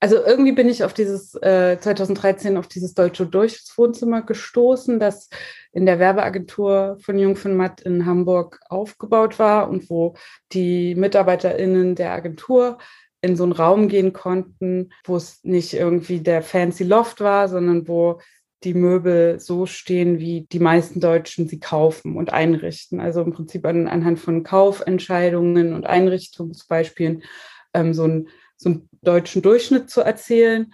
also 0.00 0.16
irgendwie 0.24 0.52
bin 0.52 0.68
ich 0.68 0.84
auf 0.84 0.94
dieses 0.94 1.34
äh, 1.42 1.78
2013 1.80 2.56
auf 2.56 2.68
dieses 2.68 2.94
deutsche 2.94 3.26
Durchschnittswohnzimmer 3.26 4.22
gestoßen, 4.22 5.00
das 5.00 5.28
in 5.72 5.86
der 5.86 5.98
Werbeagentur 5.98 6.98
von 7.00 7.18
Jung 7.18 7.36
von 7.36 7.56
Matt 7.56 7.80
in 7.80 8.06
Hamburg 8.06 8.60
aufgebaut 8.68 9.38
war 9.38 9.68
und 9.68 9.90
wo 9.90 10.14
die 10.52 10.94
MitarbeiterInnen 10.94 11.94
der 11.94 12.12
Agentur 12.12 12.78
in 13.20 13.36
so 13.36 13.42
einen 13.42 13.52
Raum 13.52 13.88
gehen 13.88 14.12
konnten, 14.12 14.90
wo 15.04 15.16
es 15.16 15.42
nicht 15.42 15.74
irgendwie 15.74 16.20
der 16.20 16.42
fancy 16.42 16.84
Loft 16.84 17.20
war, 17.20 17.48
sondern 17.48 17.88
wo 17.88 18.20
die 18.64 18.74
Möbel 18.74 19.38
so 19.38 19.66
stehen, 19.66 20.18
wie 20.18 20.42
die 20.42 20.58
meisten 20.58 21.00
Deutschen 21.00 21.48
sie 21.48 21.60
kaufen 21.60 22.16
und 22.16 22.32
einrichten. 22.32 23.00
Also 23.00 23.22
im 23.22 23.32
Prinzip 23.32 23.64
an, 23.66 23.86
anhand 23.88 24.18
von 24.18 24.42
Kaufentscheidungen 24.42 25.72
und 25.72 25.86
Einrichtungsbeispielen 25.86 27.22
ähm, 27.74 27.94
so, 27.94 28.04
ein, 28.04 28.28
so 28.56 28.70
einen 28.70 28.87
deutschen 29.02 29.42
Durchschnitt 29.42 29.90
zu 29.90 30.00
erzählen, 30.00 30.72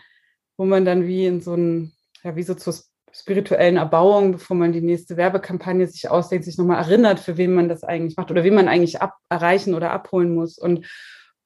wo 0.56 0.64
man 0.64 0.84
dann 0.84 1.06
wie 1.06 1.26
in 1.26 1.40
so 1.40 1.52
einem, 1.52 1.92
ja, 2.22 2.36
wie 2.36 2.42
so 2.42 2.54
zur 2.54 2.74
spirituellen 3.12 3.76
Erbauung, 3.76 4.32
bevor 4.32 4.56
man 4.56 4.72
die 4.72 4.80
nächste 4.80 5.16
Werbekampagne 5.16 5.86
sich 5.86 6.10
ausdenkt, 6.10 6.44
sich 6.44 6.58
nochmal 6.58 6.82
erinnert, 6.82 7.20
für 7.20 7.36
wen 7.36 7.54
man 7.54 7.68
das 7.68 7.84
eigentlich 7.84 8.16
macht 8.16 8.30
oder 8.30 8.42
wen 8.42 8.54
man 8.54 8.68
eigentlich 8.68 9.00
ab, 9.00 9.14
erreichen 9.28 9.74
oder 9.74 9.92
abholen 9.92 10.34
muss. 10.34 10.58
Und, 10.58 10.86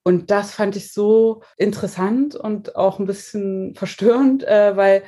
und 0.02 0.30
das 0.30 0.52
fand 0.52 0.76
ich 0.76 0.92
so 0.92 1.42
interessant 1.58 2.34
und 2.34 2.74
auch 2.74 2.98
ein 2.98 3.06
bisschen 3.06 3.74
verstörend, 3.76 4.44
äh, 4.44 4.76
weil 4.76 5.02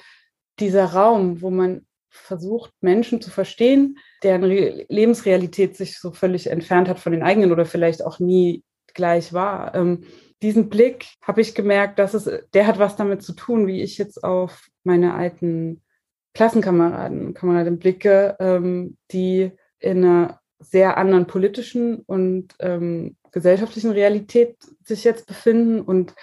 dieser 0.58 0.84
Raum, 0.84 1.40
wo 1.40 1.50
man 1.50 1.86
versucht, 2.10 2.72
Menschen 2.80 3.22
zu 3.22 3.30
verstehen, 3.30 3.98
deren 4.22 4.44
Re 4.44 4.84
Lebensrealität 4.88 5.76
sich 5.76 5.98
so 5.98 6.12
völlig 6.12 6.48
entfernt 6.48 6.88
hat 6.88 6.98
von 6.98 7.12
den 7.12 7.22
eigenen 7.22 7.52
oder 7.52 7.64
vielleicht 7.64 8.04
auch 8.04 8.18
nie 8.18 8.64
gleich 8.94 9.32
war. 9.32 9.75
Ähm, 9.75 10.04
diesen 10.42 10.68
Blick 10.68 11.06
habe 11.23 11.40
ich 11.40 11.54
gemerkt, 11.54 11.99
dass 11.99 12.14
es, 12.14 12.30
der 12.54 12.66
hat 12.66 12.78
was 12.78 12.97
damit 12.97 13.23
zu 13.23 13.32
tun, 13.32 13.66
wie 13.66 13.82
ich 13.82 13.99
jetzt 13.99 14.25
auf 14.25 14.68
meine 14.85 15.14
alten 15.14 15.82
Klassenkameraden 16.35 17.26
und 17.26 17.35
Kameradinnen 17.35 17.78
blicke, 17.78 18.37
ähm, 18.40 18.97
die 19.11 19.52
in 19.78 20.04
einer 20.04 20.40
sehr 20.59 20.97
anderen 20.97 21.26
politischen 21.26 22.00
und 22.00 22.54
ähm, 22.61 23.16
gesellschaftlichen 23.32 23.90
Realität 23.90 24.56
sich 24.85 25.04
jetzt 25.04 25.26
befinden. 25.26 25.80
Und 25.80 26.14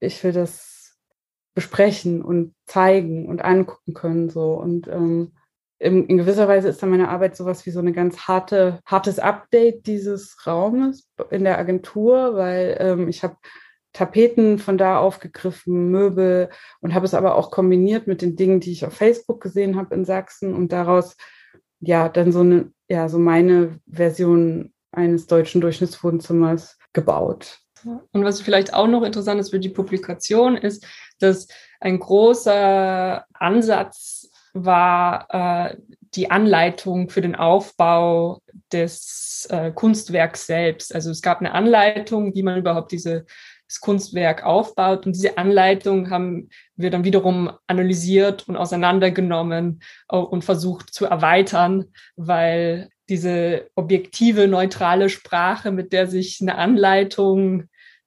ich 0.00 0.22
will 0.22 0.32
das 0.32 0.98
besprechen 1.54 2.22
und 2.22 2.54
zeigen 2.66 3.26
und 3.26 3.44
angucken 3.44 3.94
können. 3.94 4.28
So. 4.28 4.54
Und 4.54 4.88
ähm, 4.88 5.32
in, 5.78 6.06
in, 6.06 6.16
gewisser 6.16 6.48
Weise 6.48 6.68
ist 6.68 6.82
dann 6.82 6.90
meine 6.90 7.08
Arbeit 7.08 7.36
sowas 7.36 7.66
wie 7.66 7.70
so 7.70 7.80
eine 7.80 7.92
ganz 7.92 8.20
harte, 8.20 8.80
hartes 8.86 9.18
Update 9.18 9.86
dieses 9.86 10.46
Raumes 10.46 11.08
in 11.30 11.44
der 11.44 11.58
Agentur, 11.58 12.34
weil 12.34 12.76
ähm, 12.80 13.08
ich 13.08 13.22
habe 13.22 13.36
Tapeten 13.92 14.58
von 14.58 14.78
da 14.78 14.98
aufgegriffen, 14.98 15.90
Möbel 15.90 16.50
und 16.80 16.94
habe 16.94 17.06
es 17.06 17.14
aber 17.14 17.34
auch 17.34 17.50
kombiniert 17.50 18.06
mit 18.06 18.20
den 18.20 18.36
Dingen, 18.36 18.60
die 18.60 18.72
ich 18.72 18.84
auf 18.84 18.94
Facebook 18.94 19.42
gesehen 19.42 19.76
habe 19.76 19.94
in 19.94 20.04
Sachsen 20.04 20.54
und 20.54 20.72
daraus 20.72 21.16
ja 21.80 22.08
dann 22.08 22.32
so 22.32 22.40
eine, 22.40 22.72
ja, 22.88 23.08
so 23.08 23.18
meine 23.18 23.80
Version 23.86 24.72
eines 24.92 25.26
deutschen 25.26 25.60
Durchschnittswohnzimmers 25.60 26.78
gebaut. 26.92 27.60
Und 27.84 28.24
was 28.24 28.40
vielleicht 28.40 28.74
auch 28.74 28.86
noch 28.86 29.02
interessant 29.02 29.40
ist 29.40 29.50
für 29.50 29.60
die 29.60 29.68
Publikation, 29.68 30.56
ist, 30.56 30.86
dass 31.20 31.48
ein 31.80 31.98
großer 31.98 33.24
Ansatz 33.32 34.30
war 34.64 35.26
äh, 35.70 35.76
die 36.14 36.30
Anleitung 36.30 37.10
für 37.10 37.20
den 37.20 37.34
Aufbau 37.34 38.40
des 38.72 39.46
äh, 39.50 39.70
Kunstwerks 39.70 40.46
selbst. 40.46 40.94
Also 40.94 41.10
es 41.10 41.22
gab 41.22 41.40
eine 41.40 41.52
Anleitung, 41.52 42.34
wie 42.34 42.42
man 42.42 42.58
überhaupt 42.58 42.92
diese 42.92 43.26
das 43.68 43.80
Kunstwerk 43.80 44.44
aufbaut. 44.44 45.06
Und 45.06 45.16
diese 45.16 45.38
Anleitung 45.38 46.10
haben 46.10 46.48
wir 46.76 46.90
dann 46.90 47.04
wiederum 47.04 47.50
analysiert 47.66 48.48
und 48.48 48.56
auseinandergenommen 48.56 49.82
und 50.08 50.44
versucht 50.44 50.94
zu 50.94 51.06
erweitern, 51.06 51.86
weil 52.16 52.90
diese 53.08 53.68
objektive, 53.74 54.48
neutrale 54.48 55.08
Sprache, 55.08 55.72
mit 55.72 55.92
der 55.92 56.06
sich 56.06 56.38
eine 56.40 56.56
Anleitung 56.56 57.64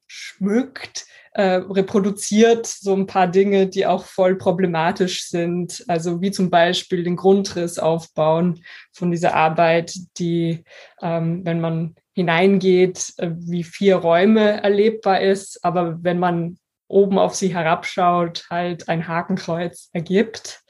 schmückt, 0.08 1.06
äh, 1.40 1.64
reproduziert 1.70 2.66
so 2.66 2.94
ein 2.94 3.06
paar 3.06 3.28
Dinge, 3.28 3.68
die 3.68 3.86
auch 3.86 4.04
voll 4.04 4.36
problematisch 4.36 5.30
sind. 5.30 5.86
Also 5.88 6.20
wie 6.20 6.32
zum 6.32 6.50
Beispiel 6.50 7.02
den 7.02 7.16
Grundriss 7.16 7.80
aufbauen 7.80 8.62
von 8.92 9.10
dieser 9.10 9.36
Arbeit, 9.36 9.94
die, 10.18 10.66
ähm, 11.02 11.46
wenn 11.46 11.62
man 11.62 11.96
hineingeht, 12.12 13.14
äh, 13.20 13.30
wie 13.38 13.64
vier 13.64 13.96
Räume 13.96 14.62
erlebbar 14.62 15.22
ist, 15.22 15.64
aber 15.64 16.04
wenn 16.04 16.20
man 16.20 16.58
oben 16.90 17.18
auf 17.18 17.36
sie 17.36 17.54
herabschaut, 17.54 18.46
halt 18.50 18.90
ein 18.90 19.08
Hakenkreuz 19.08 19.92
ergibt. 19.94 20.62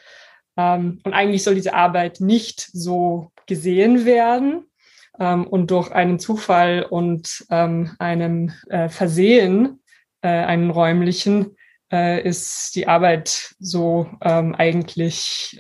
Ähm, 0.56 1.00
und 1.04 1.14
eigentlich 1.14 1.44
soll 1.44 1.56
diese 1.56 1.74
Arbeit 1.74 2.22
nicht 2.22 2.70
so 2.72 3.32
gesehen 3.48 4.06
werden. 4.06 4.66
Ähm, 5.20 5.48
und 5.48 5.72
durch 5.72 5.92
einen 5.92 6.20
Zufall 6.20 6.86
und 6.88 7.44
ähm, 7.50 7.96
einem 7.98 8.52
äh, 8.70 8.88
Versehen, 8.88 9.80
äh, 10.22 10.28
einen 10.28 10.70
räumlichen, 10.70 11.56
ist 11.92 12.76
die 12.76 12.88
Arbeit 12.88 13.56
so 13.58 14.08
eigentlich 14.22 15.58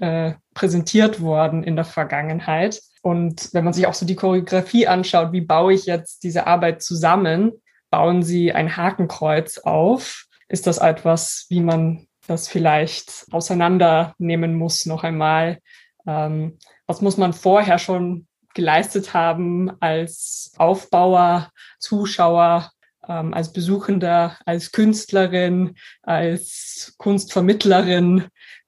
präsentiert 0.53 1.21
worden 1.21 1.63
in 1.63 1.75
der 1.75 1.85
Vergangenheit. 1.85 2.79
Und 3.01 3.51
wenn 3.53 3.63
man 3.63 3.73
sich 3.73 3.87
auch 3.87 3.95
so 3.95 4.05
die 4.05 4.15
Choreografie 4.15 4.85
anschaut, 4.85 5.31
wie 5.31 5.41
baue 5.41 5.73
ich 5.73 5.87
jetzt 5.87 6.21
diese 6.23 6.45
Arbeit 6.45 6.83
zusammen? 6.83 7.53
Bauen 7.89 8.21
Sie 8.21 8.53
ein 8.53 8.77
Hakenkreuz 8.77 9.57
auf? 9.57 10.25
Ist 10.47 10.67
das 10.67 10.77
etwas, 10.77 11.45
wie 11.49 11.61
man 11.61 12.07
das 12.27 12.47
vielleicht 12.47 13.25
auseinandernehmen 13.31 14.53
muss 14.53 14.85
noch 14.85 15.03
einmal? 15.03 15.57
Ähm, 16.05 16.59
was 16.85 17.01
muss 17.01 17.17
man 17.17 17.33
vorher 17.33 17.79
schon 17.79 18.27
geleistet 18.53 19.13
haben 19.13 19.71
als 19.79 20.53
Aufbauer, 20.57 21.51
Zuschauer, 21.79 22.71
ähm, 23.09 23.33
als 23.33 23.51
Besuchender, 23.51 24.37
als 24.45 24.71
Künstlerin, 24.71 25.75
als 26.03 26.95
Kunstvermittlerin, 26.97 28.25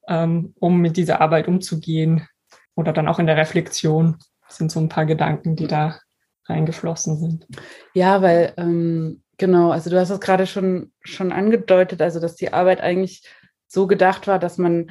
ähm, 0.08 0.52
um 0.58 0.80
mit 0.80 0.98
dieser 0.98 1.22
Arbeit 1.22 1.48
umzugehen? 1.48 2.26
oder 2.74 2.92
dann 2.92 3.08
auch 3.08 3.18
in 3.18 3.26
der 3.26 3.36
Reflexion 3.36 4.16
sind 4.48 4.70
so 4.70 4.80
ein 4.80 4.88
paar 4.88 5.06
Gedanken, 5.06 5.56
die 5.56 5.66
da 5.66 5.98
reingeflossen 6.46 7.18
sind. 7.18 7.46
Ja, 7.94 8.22
weil 8.22 8.52
ähm, 8.56 9.22
genau, 9.38 9.70
also 9.70 9.90
du 9.90 9.98
hast 9.98 10.10
es 10.10 10.20
gerade 10.20 10.46
schon, 10.46 10.92
schon 11.02 11.32
angedeutet, 11.32 12.02
also 12.02 12.20
dass 12.20 12.36
die 12.36 12.52
Arbeit 12.52 12.80
eigentlich 12.80 13.26
so 13.66 13.86
gedacht 13.86 14.26
war, 14.26 14.38
dass 14.38 14.58
man 14.58 14.90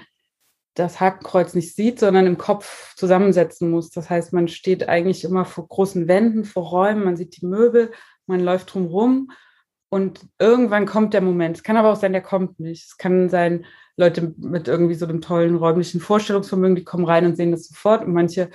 das 0.73 1.01
Hakenkreuz 1.01 1.53
nicht 1.53 1.75
sieht, 1.75 1.99
sondern 1.99 2.25
im 2.25 2.37
Kopf 2.37 2.95
zusammensetzen 2.95 3.69
muss. 3.69 3.89
Das 3.89 4.09
heißt, 4.09 4.31
man 4.31 4.47
steht 4.47 4.87
eigentlich 4.87 5.25
immer 5.25 5.43
vor 5.43 5.67
großen 5.67 6.07
Wänden, 6.07 6.45
vor 6.45 6.63
Räumen, 6.63 7.03
man 7.03 7.17
sieht 7.17 7.41
die 7.41 7.45
Möbel, 7.45 7.91
man 8.27 8.39
läuft 8.39 8.73
drumherum 8.73 9.31
und 9.89 10.21
irgendwann 10.39 10.85
kommt 10.85 11.13
der 11.13 11.21
Moment. 11.21 11.57
Es 11.57 11.63
kann 11.63 11.77
aber 11.77 11.91
auch 11.91 11.99
sein, 11.99 12.13
der 12.13 12.21
kommt 12.21 12.59
nicht. 12.59 12.85
Es 12.85 12.97
kann 12.97 13.29
sein, 13.29 13.65
Leute 13.97 14.33
mit 14.37 14.67
irgendwie 14.67 14.95
so 14.95 15.05
einem 15.05 15.21
tollen 15.21 15.55
räumlichen 15.55 15.99
Vorstellungsvermögen, 15.99 16.75
die 16.75 16.83
kommen 16.83 17.05
rein 17.05 17.25
und 17.25 17.35
sehen 17.35 17.51
das 17.51 17.67
sofort. 17.67 18.05
Und 18.05 18.13
manche, 18.13 18.49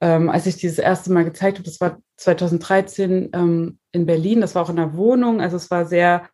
ähm, 0.00 0.28
als 0.28 0.46
ich 0.46 0.56
dieses 0.56 0.78
erste 0.78 1.12
Mal 1.12 1.24
gezeigt 1.24 1.58
habe, 1.58 1.64
das 1.64 1.80
war 1.80 1.98
2013 2.18 3.30
ähm, 3.32 3.78
in 3.92 4.06
Berlin, 4.06 4.40
das 4.40 4.54
war 4.54 4.62
auch 4.62 4.70
in 4.70 4.78
einer 4.78 4.96
Wohnung. 4.96 5.40
Also 5.40 5.56
es 5.56 5.70
war 5.70 5.86
sehr, 5.86 6.28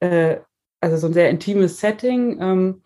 äh, 0.00 0.38
also 0.80 0.96
so 0.98 1.06
ein 1.06 1.14
sehr 1.14 1.30
intimes 1.30 1.80
Setting, 1.80 2.40
ähm, 2.40 2.82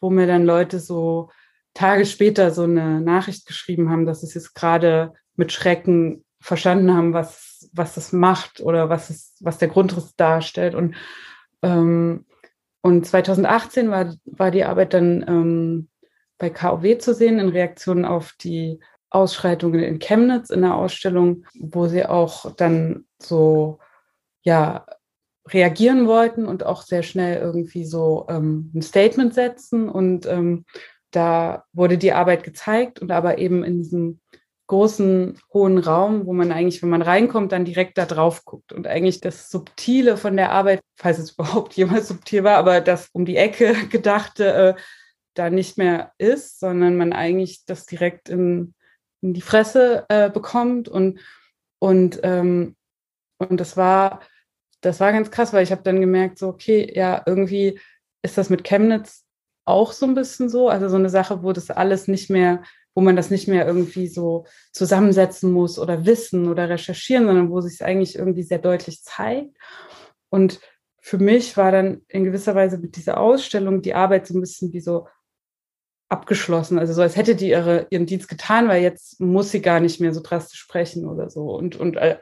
wo 0.00 0.10
mir 0.10 0.26
dann 0.26 0.44
Leute 0.44 0.80
so 0.80 1.30
Tage 1.72 2.04
später 2.04 2.50
so 2.50 2.64
eine 2.64 3.00
Nachricht 3.00 3.46
geschrieben 3.46 3.90
haben, 3.90 4.04
dass 4.04 4.22
es 4.22 4.34
jetzt 4.34 4.54
gerade 4.54 5.14
mit 5.36 5.52
Schrecken 5.52 6.25
verstanden 6.46 6.94
haben, 6.94 7.12
was 7.12 7.46
was 7.72 7.94
das 7.94 8.12
macht 8.12 8.60
oder 8.60 8.88
was, 8.88 9.10
es, 9.10 9.36
was 9.40 9.58
der 9.58 9.68
Grundriss 9.68 10.14
darstellt. 10.16 10.74
Und, 10.74 10.96
ähm, 11.62 12.26
und 12.82 13.06
2018 13.06 13.90
war, 13.90 14.14
war 14.24 14.50
die 14.50 14.64
Arbeit 14.64 14.94
dann 14.94 15.24
ähm, 15.26 15.88
bei 16.38 16.50
KOW 16.50 16.98
zu 16.98 17.14
sehen 17.14 17.38
in 17.38 17.48
Reaktion 17.48 18.04
auf 18.04 18.32
die 18.40 18.80
Ausschreitungen 19.10 19.82
in 19.82 19.98
Chemnitz 19.98 20.50
in 20.50 20.62
der 20.62 20.74
Ausstellung, 20.74 21.44
wo 21.58 21.86
sie 21.86 22.04
auch 22.04 22.54
dann 22.56 23.06
so, 23.18 23.78
ja, 24.42 24.86
reagieren 25.48 26.08
wollten 26.08 26.44
und 26.44 26.66
auch 26.66 26.82
sehr 26.82 27.04
schnell 27.04 27.40
irgendwie 27.40 27.84
so 27.84 28.26
ähm, 28.28 28.72
ein 28.74 28.82
Statement 28.82 29.32
setzen. 29.32 29.88
Und 29.88 30.26
ähm, 30.26 30.64
da 31.12 31.64
wurde 31.72 31.98
die 31.98 32.12
Arbeit 32.12 32.42
gezeigt 32.42 33.00
und 33.00 33.12
aber 33.12 33.38
eben 33.38 33.62
in 33.62 33.78
diesem 33.78 34.20
großen, 34.66 35.38
hohen 35.52 35.78
Raum, 35.78 36.26
wo 36.26 36.32
man 36.32 36.50
eigentlich, 36.50 36.82
wenn 36.82 36.88
man 36.88 37.02
reinkommt, 37.02 37.52
dann 37.52 37.64
direkt 37.64 37.98
da 37.98 38.06
drauf 38.06 38.44
guckt. 38.44 38.72
Und 38.72 38.86
eigentlich 38.86 39.20
das 39.20 39.50
Subtile 39.50 40.16
von 40.16 40.36
der 40.36 40.50
Arbeit, 40.50 40.80
falls 40.96 41.18
es 41.18 41.30
überhaupt 41.38 41.74
jemals 41.74 42.08
subtil 42.08 42.44
war, 42.44 42.56
aber 42.56 42.80
das 42.80 43.08
um 43.12 43.24
die 43.24 43.36
Ecke 43.36 43.74
gedachte, 43.90 44.52
äh, 44.52 44.74
da 45.34 45.50
nicht 45.50 45.76
mehr 45.76 46.12
ist, 46.18 46.58
sondern 46.60 46.96
man 46.96 47.12
eigentlich 47.12 47.64
das 47.66 47.86
direkt 47.86 48.28
in, 48.28 48.74
in 49.20 49.34
die 49.34 49.42
Fresse 49.42 50.06
äh, 50.08 50.30
bekommt. 50.30 50.88
Und, 50.88 51.20
und, 51.78 52.20
ähm, 52.22 52.74
und 53.38 53.60
das 53.60 53.76
war, 53.76 54.20
das 54.80 54.98
war 54.98 55.12
ganz 55.12 55.30
krass, 55.30 55.52
weil 55.52 55.62
ich 55.62 55.72
habe 55.72 55.82
dann 55.82 56.00
gemerkt, 56.00 56.38
so, 56.38 56.48
okay, 56.48 56.90
ja, 56.94 57.22
irgendwie 57.26 57.78
ist 58.22 58.38
das 58.38 58.50
mit 58.50 58.64
Chemnitz 58.64 59.24
auch 59.66 59.92
so 59.92 60.06
ein 60.06 60.14
bisschen 60.14 60.48
so. 60.48 60.68
Also 60.70 60.88
so 60.88 60.96
eine 60.96 61.10
Sache, 61.10 61.42
wo 61.42 61.52
das 61.52 61.70
alles 61.70 62.08
nicht 62.08 62.30
mehr 62.30 62.62
wo 62.96 63.02
man 63.02 63.14
das 63.14 63.30
nicht 63.30 63.46
mehr 63.46 63.66
irgendwie 63.66 64.08
so 64.08 64.46
zusammensetzen 64.72 65.52
muss 65.52 65.78
oder 65.78 66.06
wissen 66.06 66.48
oder 66.48 66.70
recherchieren, 66.70 67.26
sondern 67.26 67.50
wo 67.50 67.60
sich 67.60 67.74
es 67.74 67.82
eigentlich 67.82 68.16
irgendwie 68.16 68.42
sehr 68.42 68.58
deutlich 68.58 69.02
zeigt. 69.02 69.54
Und 70.30 70.60
für 70.98 71.18
mich 71.18 71.58
war 71.58 71.70
dann 71.70 72.00
in 72.08 72.24
gewisser 72.24 72.54
Weise 72.54 72.78
mit 72.78 72.96
dieser 72.96 73.20
Ausstellung 73.20 73.82
die 73.82 73.94
Arbeit 73.94 74.26
so 74.26 74.34
ein 74.34 74.40
bisschen 74.40 74.72
wie 74.72 74.80
so 74.80 75.06
abgeschlossen. 76.08 76.78
Also 76.78 76.94
so, 76.94 77.02
als 77.02 77.16
hätte 77.16 77.36
die 77.36 77.50
ihre, 77.50 77.86
ihren 77.90 78.06
Dienst 78.06 78.28
getan, 78.28 78.66
weil 78.66 78.82
jetzt 78.82 79.20
muss 79.20 79.50
sie 79.50 79.60
gar 79.60 79.80
nicht 79.80 80.00
mehr 80.00 80.14
so 80.14 80.22
drastisch 80.22 80.58
sprechen 80.58 81.06
oder 81.06 81.28
so. 81.28 81.50
Und, 81.54 81.76
und, 81.76 81.96
äh, 81.96 82.16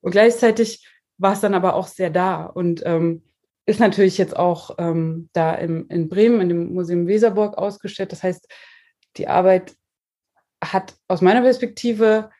und 0.00 0.10
gleichzeitig 0.10 0.88
war 1.18 1.34
es 1.34 1.40
dann 1.40 1.54
aber 1.54 1.74
auch 1.76 1.86
sehr 1.86 2.10
da 2.10 2.46
und 2.46 2.82
ähm, 2.84 3.22
ist 3.64 3.78
natürlich 3.78 4.18
jetzt 4.18 4.36
auch 4.36 4.74
ähm, 4.78 5.28
da 5.32 5.54
im, 5.54 5.86
in 5.88 6.08
Bremen 6.08 6.40
in 6.40 6.48
dem 6.48 6.74
Museum 6.74 7.06
Weserburg 7.06 7.56
ausgestellt. 7.56 8.10
Das 8.10 8.24
heißt, 8.24 8.48
die 9.16 9.28
Arbeit 9.28 9.76
hat 10.62 10.94
aus 11.08 11.20
meiner 11.20 11.42
Perspektive, 11.42 12.30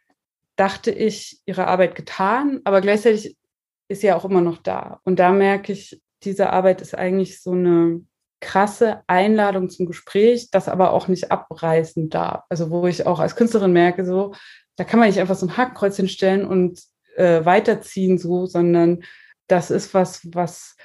dachte 0.57 0.91
ich, 0.91 1.41
ihre 1.45 1.67
Arbeit 1.67 1.95
getan, 1.95 2.61
aber 2.65 2.81
gleichzeitig 2.81 3.37
ist 3.89 4.01
sie 4.01 4.09
ja 4.09 4.17
auch 4.17 4.25
immer 4.25 4.41
noch 4.41 4.59
da. 4.59 5.01
Und 5.05 5.19
da 5.19 5.33
merke 5.33 5.73
ich, 5.73 6.01
diese 6.23 6.51
Arbeit 6.51 6.81
ist 6.81 6.95
eigentlich 6.95 7.43
so 7.43 7.53
eine 7.53 8.01
krasse 8.41 9.03
Einladung 9.07 9.71
zum 9.71 9.87
Gespräch, 9.87 10.51
das 10.51 10.69
aber 10.69 10.93
auch 10.93 11.09
nicht 11.09 11.31
abreißen 11.31 12.11
darf. 12.11 12.45
Also 12.49 12.71
wo 12.71 12.87
ich 12.87 13.07
auch 13.07 13.19
als 13.19 13.37
Künstlerin 13.37 13.73
merke, 13.73 14.05
so, 14.05 14.35
da 14.77 14.85
kann 14.85 14.99
man 14.99 15.09
nicht 15.09 15.21
einfach 15.21 15.37
so 15.37 15.47
ein 15.47 15.57
Hackkreuz 15.57 15.97
hinstellen 15.97 16.47
und 16.47 16.81
äh, 17.17 17.45
weiterziehen, 17.45 18.19
so, 18.19 18.47
sondern 18.47 19.05
das 19.47 19.71
ist 19.71 19.95
was, 19.95 20.21
was 20.33 20.77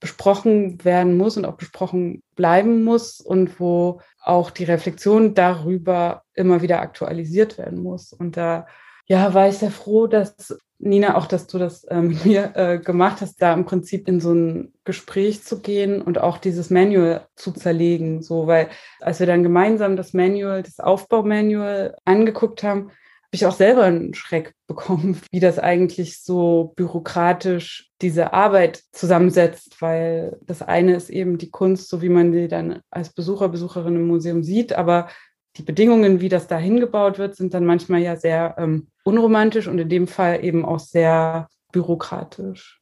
besprochen 0.00 0.84
werden 0.84 1.16
muss 1.16 1.36
und 1.36 1.44
auch 1.44 1.56
besprochen 1.56 2.22
bleiben 2.36 2.84
muss 2.84 3.20
und 3.20 3.58
wo 3.58 4.00
auch 4.28 4.50
die 4.50 4.64
Reflexion 4.64 5.34
darüber 5.34 6.22
immer 6.34 6.60
wieder 6.60 6.80
aktualisiert 6.80 7.56
werden 7.56 7.82
muss. 7.82 8.12
Und 8.12 8.36
da 8.36 8.66
ja, 9.06 9.32
war 9.32 9.48
ich 9.48 9.56
sehr 9.56 9.70
froh, 9.70 10.06
dass 10.06 10.58
Nina, 10.78 11.16
auch 11.16 11.26
dass 11.26 11.46
du 11.46 11.58
das 11.58 11.84
äh, 11.84 12.02
mit 12.02 12.24
mir 12.26 12.52
äh, 12.54 12.78
gemacht 12.78 13.20
hast, 13.22 13.40
da 13.40 13.54
im 13.54 13.64
Prinzip 13.64 14.06
in 14.06 14.20
so 14.20 14.32
ein 14.32 14.74
Gespräch 14.84 15.42
zu 15.42 15.60
gehen 15.60 16.02
und 16.02 16.20
auch 16.20 16.36
dieses 16.38 16.68
Manual 16.68 17.26
zu 17.36 17.52
zerlegen. 17.52 18.22
So, 18.22 18.46
weil 18.46 18.68
als 19.00 19.18
wir 19.18 19.26
dann 19.26 19.42
gemeinsam 19.42 19.96
das 19.96 20.12
Manual, 20.12 20.62
das 20.62 20.78
Aufbaumanual 20.78 21.96
angeguckt 22.04 22.62
haben, 22.62 22.90
habe 23.28 23.36
ich 23.36 23.46
auch 23.46 23.56
selber 23.56 23.84
einen 23.84 24.14
Schreck 24.14 24.54
bekommen, 24.66 25.20
wie 25.30 25.40
das 25.40 25.58
eigentlich 25.58 26.22
so 26.22 26.72
bürokratisch 26.76 27.90
diese 28.00 28.32
Arbeit 28.32 28.82
zusammensetzt, 28.92 29.80
weil 29.80 30.38
das 30.42 30.62
eine 30.62 30.94
ist 30.94 31.10
eben 31.10 31.36
die 31.36 31.50
Kunst, 31.50 31.88
so 31.88 32.00
wie 32.00 32.08
man 32.08 32.32
sie 32.32 32.48
dann 32.48 32.80
als 32.90 33.12
Besucher, 33.12 33.48
Besucherin 33.48 33.96
im 33.96 34.06
Museum 34.06 34.42
sieht, 34.42 34.72
aber 34.72 35.08
die 35.56 35.62
Bedingungen, 35.62 36.20
wie 36.20 36.28
das 36.28 36.46
da 36.46 36.56
hingebaut 36.56 37.18
wird, 37.18 37.34
sind 37.34 37.52
dann 37.52 37.66
manchmal 37.66 38.00
ja 38.00 38.16
sehr 38.16 38.54
ähm, 38.58 38.88
unromantisch 39.04 39.66
und 39.66 39.78
in 39.78 39.88
dem 39.88 40.06
Fall 40.06 40.44
eben 40.44 40.64
auch 40.64 40.78
sehr 40.78 41.48
bürokratisch. 41.72 42.77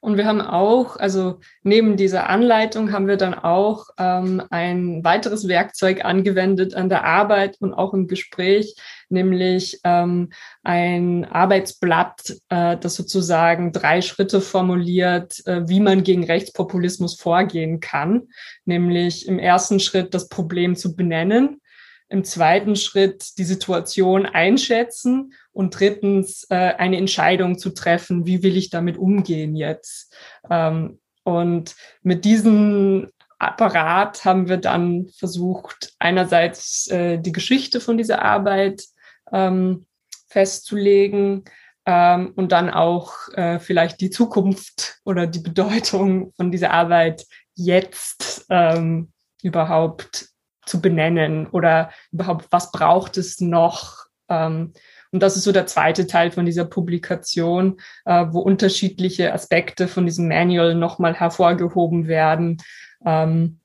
Und 0.00 0.18
wir 0.18 0.26
haben 0.26 0.42
auch, 0.42 0.96
also 0.96 1.40
neben 1.62 1.96
dieser 1.96 2.28
Anleitung 2.28 2.92
haben 2.92 3.08
wir 3.08 3.16
dann 3.16 3.34
auch 3.34 3.86
ähm, 3.98 4.42
ein 4.50 5.02
weiteres 5.02 5.48
Werkzeug 5.48 6.04
angewendet 6.04 6.74
an 6.74 6.88
der 6.88 7.04
Arbeit 7.04 7.56
und 7.60 7.72
auch 7.72 7.94
im 7.94 8.06
Gespräch, 8.06 8.76
nämlich 9.08 9.80
ähm, 9.84 10.30
ein 10.62 11.24
Arbeitsblatt, 11.24 12.36
äh, 12.50 12.76
das 12.76 12.96
sozusagen 12.96 13.72
drei 13.72 14.02
Schritte 14.02 14.40
formuliert, 14.40 15.44
äh, 15.46 15.66
wie 15.68 15.80
man 15.80 16.04
gegen 16.04 16.24
Rechtspopulismus 16.24 17.18
vorgehen 17.18 17.80
kann. 17.80 18.28
Nämlich 18.66 19.26
im 19.26 19.38
ersten 19.38 19.80
Schritt 19.80 20.12
das 20.12 20.28
Problem 20.28 20.76
zu 20.76 20.94
benennen, 20.94 21.60
im 22.08 22.22
zweiten 22.22 22.76
Schritt 22.76 23.38
die 23.38 23.44
Situation 23.44 24.26
einschätzen 24.26 25.32
und 25.56 25.70
drittens 25.80 26.46
äh, 26.50 26.54
eine 26.54 26.98
Entscheidung 26.98 27.56
zu 27.56 27.70
treffen, 27.70 28.26
wie 28.26 28.42
will 28.42 28.58
ich 28.58 28.68
damit 28.68 28.98
umgehen 28.98 29.56
jetzt. 29.56 30.14
Ähm, 30.50 31.00
und 31.24 31.74
mit 32.02 32.26
diesem 32.26 33.10
Apparat 33.38 34.26
haben 34.26 34.50
wir 34.50 34.58
dann 34.58 35.08
versucht, 35.16 35.94
einerseits 35.98 36.88
äh, 36.88 37.18
die 37.18 37.32
Geschichte 37.32 37.80
von 37.80 37.96
dieser 37.96 38.20
Arbeit 38.22 38.84
ähm, 39.32 39.86
festzulegen 40.28 41.44
ähm, 41.86 42.34
und 42.36 42.52
dann 42.52 42.68
auch 42.68 43.14
äh, 43.32 43.58
vielleicht 43.58 44.02
die 44.02 44.10
Zukunft 44.10 44.98
oder 45.06 45.26
die 45.26 45.40
Bedeutung 45.40 46.34
von 46.36 46.50
dieser 46.50 46.70
Arbeit 46.70 47.24
jetzt 47.54 48.44
ähm, 48.50 49.10
überhaupt 49.42 50.28
zu 50.66 50.82
benennen 50.82 51.46
oder 51.46 51.90
überhaupt, 52.12 52.46
was 52.50 52.72
braucht 52.72 53.16
es 53.16 53.40
noch? 53.40 54.04
Ähm, 54.28 54.74
und 55.16 55.20
das 55.20 55.34
ist 55.34 55.44
so 55.44 55.52
der 55.52 55.64
zweite 55.64 56.06
Teil 56.06 56.30
von 56.30 56.44
dieser 56.44 56.66
Publikation, 56.66 57.80
äh, 58.04 58.26
wo 58.28 58.40
unterschiedliche 58.40 59.32
Aspekte 59.32 59.88
von 59.88 60.04
diesem 60.04 60.28
Manual 60.28 60.74
nochmal 60.74 61.14
hervorgehoben 61.14 62.06
werden 62.06 62.58
ähm, 63.02 63.60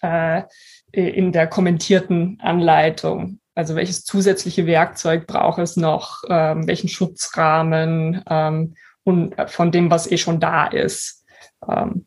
äh, 0.00 0.44
in 0.92 1.30
der 1.30 1.46
kommentierten 1.46 2.40
Anleitung. 2.40 3.38
Also 3.54 3.76
welches 3.76 4.04
zusätzliche 4.04 4.64
Werkzeug 4.64 5.26
braucht 5.26 5.58
es 5.58 5.76
noch, 5.76 6.22
ähm, 6.30 6.66
welchen 6.66 6.88
Schutzrahmen 6.88 8.22
ähm, 8.30 8.74
und 9.04 9.34
von 9.48 9.72
dem, 9.72 9.90
was 9.90 10.10
eh 10.10 10.16
schon 10.16 10.40
da 10.40 10.68
ist. 10.68 11.26
Ähm, 11.68 12.06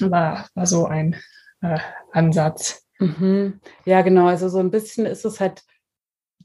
war, 0.00 0.48
war 0.56 0.66
so 0.66 0.86
ein 0.86 1.14
äh, 1.60 1.78
Ansatz. 2.10 2.88
Mhm. 2.98 3.60
Ja, 3.84 4.02
genau. 4.02 4.26
Also 4.26 4.48
so 4.48 4.58
ein 4.58 4.72
bisschen 4.72 5.06
ist 5.06 5.24
es 5.24 5.38
halt 5.38 5.62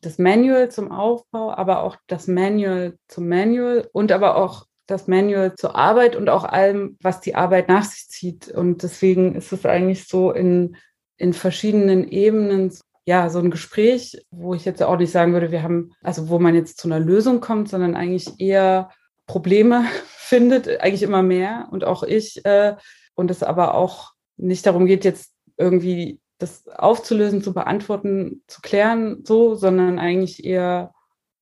das 0.05 0.19
Manual 0.19 0.69
zum 0.69 0.91
Aufbau, 0.91 1.51
aber 1.51 1.83
auch 1.83 1.97
das 2.07 2.27
Manual 2.27 2.97
zum 3.07 3.27
Manual 3.27 3.89
und 3.93 4.11
aber 4.11 4.37
auch 4.37 4.65
das 4.87 5.07
Manual 5.07 5.55
zur 5.55 5.75
Arbeit 5.75 6.15
und 6.15 6.29
auch 6.29 6.43
allem, 6.43 6.97
was 7.01 7.21
die 7.21 7.35
Arbeit 7.35 7.69
nach 7.69 7.85
sich 7.85 8.09
zieht. 8.09 8.49
Und 8.49 8.83
deswegen 8.83 9.35
ist 9.35 9.51
es 9.51 9.65
eigentlich 9.65 10.07
so 10.07 10.31
in, 10.31 10.75
in 11.17 11.33
verschiedenen 11.33 12.07
Ebenen, 12.07 12.71
ja, 13.05 13.29
so 13.29 13.39
ein 13.39 13.51
Gespräch, 13.51 14.25
wo 14.31 14.53
ich 14.53 14.65
jetzt 14.65 14.81
auch 14.83 14.97
nicht 14.97 15.11
sagen 15.11 15.33
würde, 15.33 15.51
wir 15.51 15.63
haben, 15.63 15.91
also 16.01 16.29
wo 16.29 16.39
man 16.39 16.55
jetzt 16.55 16.79
zu 16.79 16.87
einer 16.87 16.99
Lösung 16.99 17.41
kommt, 17.41 17.69
sondern 17.69 17.95
eigentlich 17.95 18.39
eher 18.39 18.89
Probleme 19.25 19.85
findet, 20.07 20.67
eigentlich 20.81 21.03
immer 21.03 21.23
mehr 21.23 21.67
und 21.71 21.83
auch 21.83 22.03
ich. 22.03 22.45
Äh, 22.45 22.75
und 23.15 23.29
es 23.31 23.43
aber 23.43 23.75
auch 23.75 24.11
nicht 24.37 24.65
darum 24.65 24.85
geht, 24.85 25.05
jetzt 25.05 25.33
irgendwie 25.57 26.19
das 26.43 26.67
aufzulösen, 26.67 27.41
zu 27.41 27.53
beantworten, 27.53 28.43
zu 28.47 28.62
klären, 28.62 29.23
so, 29.25 29.56
sondern 29.56 29.97
eigentlich 29.97 30.43
eher 30.43 30.93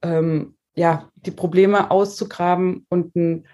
ähm, 0.02 0.56
ja, 0.76 1.10
die 1.16 1.32
Probleme 1.32 1.92
auszugraben 1.92 2.86
und 2.90 3.16
einen, 3.16 3.48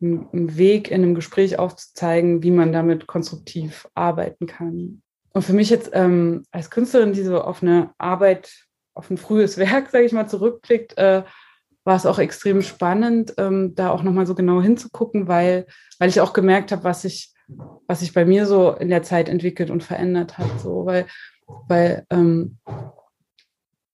einen 0.00 0.56
Weg 0.56 0.90
in 0.90 1.02
einem 1.02 1.14
Gespräch 1.14 1.58
aufzuzeigen, 1.58 2.42
wie 2.42 2.50
man 2.50 2.72
damit 2.72 3.06
konstruktiv 3.06 3.88
arbeiten 3.94 4.46
kann. 4.46 5.02
Und 5.32 5.42
für 5.42 5.52
mich 5.52 5.70
jetzt 5.70 5.90
ähm, 5.92 6.44
als 6.50 6.70
Künstlerin, 6.70 7.12
die 7.12 7.22
so 7.22 7.40
auf 7.40 7.62
eine 7.62 7.90
Arbeit, 7.98 8.52
auf 8.94 9.10
ein 9.10 9.18
frühes 9.18 9.58
Werk, 9.58 9.90
sage 9.90 10.04
ich 10.04 10.12
mal, 10.12 10.28
zurückblickt, 10.28 10.96
äh, 10.96 11.22
war 11.84 11.96
es 11.96 12.06
auch 12.06 12.18
extrem 12.18 12.62
spannend, 12.62 13.34
ähm, 13.36 13.74
da 13.74 13.90
auch 13.90 14.02
nochmal 14.02 14.26
so 14.26 14.34
genau 14.34 14.62
hinzugucken, 14.62 15.28
weil, 15.28 15.66
weil 15.98 16.08
ich 16.08 16.22
auch 16.22 16.32
gemerkt 16.32 16.72
habe, 16.72 16.82
was 16.82 17.04
ich 17.04 17.33
was 17.86 18.00
sich 18.00 18.12
bei 18.12 18.24
mir 18.24 18.46
so 18.46 18.72
in 18.72 18.88
der 18.88 19.02
Zeit 19.02 19.28
entwickelt 19.28 19.70
und 19.70 19.82
verändert 19.82 20.38
hat. 20.38 20.60
So, 20.60 20.86
weil, 20.86 21.06
weil 21.68 22.06
ähm, 22.10 22.58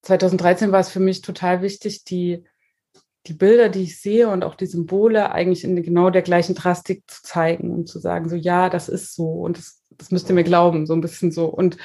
2013 0.03 0.73
war 0.73 0.81
es 0.81 0.91
für 0.91 1.01
mich 1.01 1.21
total 1.21 1.63
wichtig, 1.63 2.05
die, 2.05 2.45
die 3.27 3.35
Bilder, 3.35 3.69
die 3.69 3.83
ich 3.83 4.01
sehe 4.01 4.29
und 4.29 4.45
auch 4.45 4.55
die 4.55 4.67
Symbole 4.67 5.33
eigentlich 5.33 5.65
in 5.65 5.83
genau 5.83 6.11
der 6.11 6.23
gleichen 6.23 6.55
Drastik 6.55 7.03
zu 7.07 7.23
zeigen 7.23 7.71
und 7.71 7.89
zu 7.89 7.99
sagen, 7.99 8.29
so 8.29 8.37
ja, 8.37 8.71
das 8.71 8.89
ist 8.89 9.15
so 9.15 9.27
und 9.27 9.59
das, 9.59 9.83
das 9.91 10.11
müsst 10.11 10.29
ihr 10.29 10.35
mir 10.35 10.45
glauben, 10.45 10.87
so 10.87 10.95
ein 10.95 11.03
bisschen 11.03 11.33
so. 11.33 11.47
Und, 11.47 11.77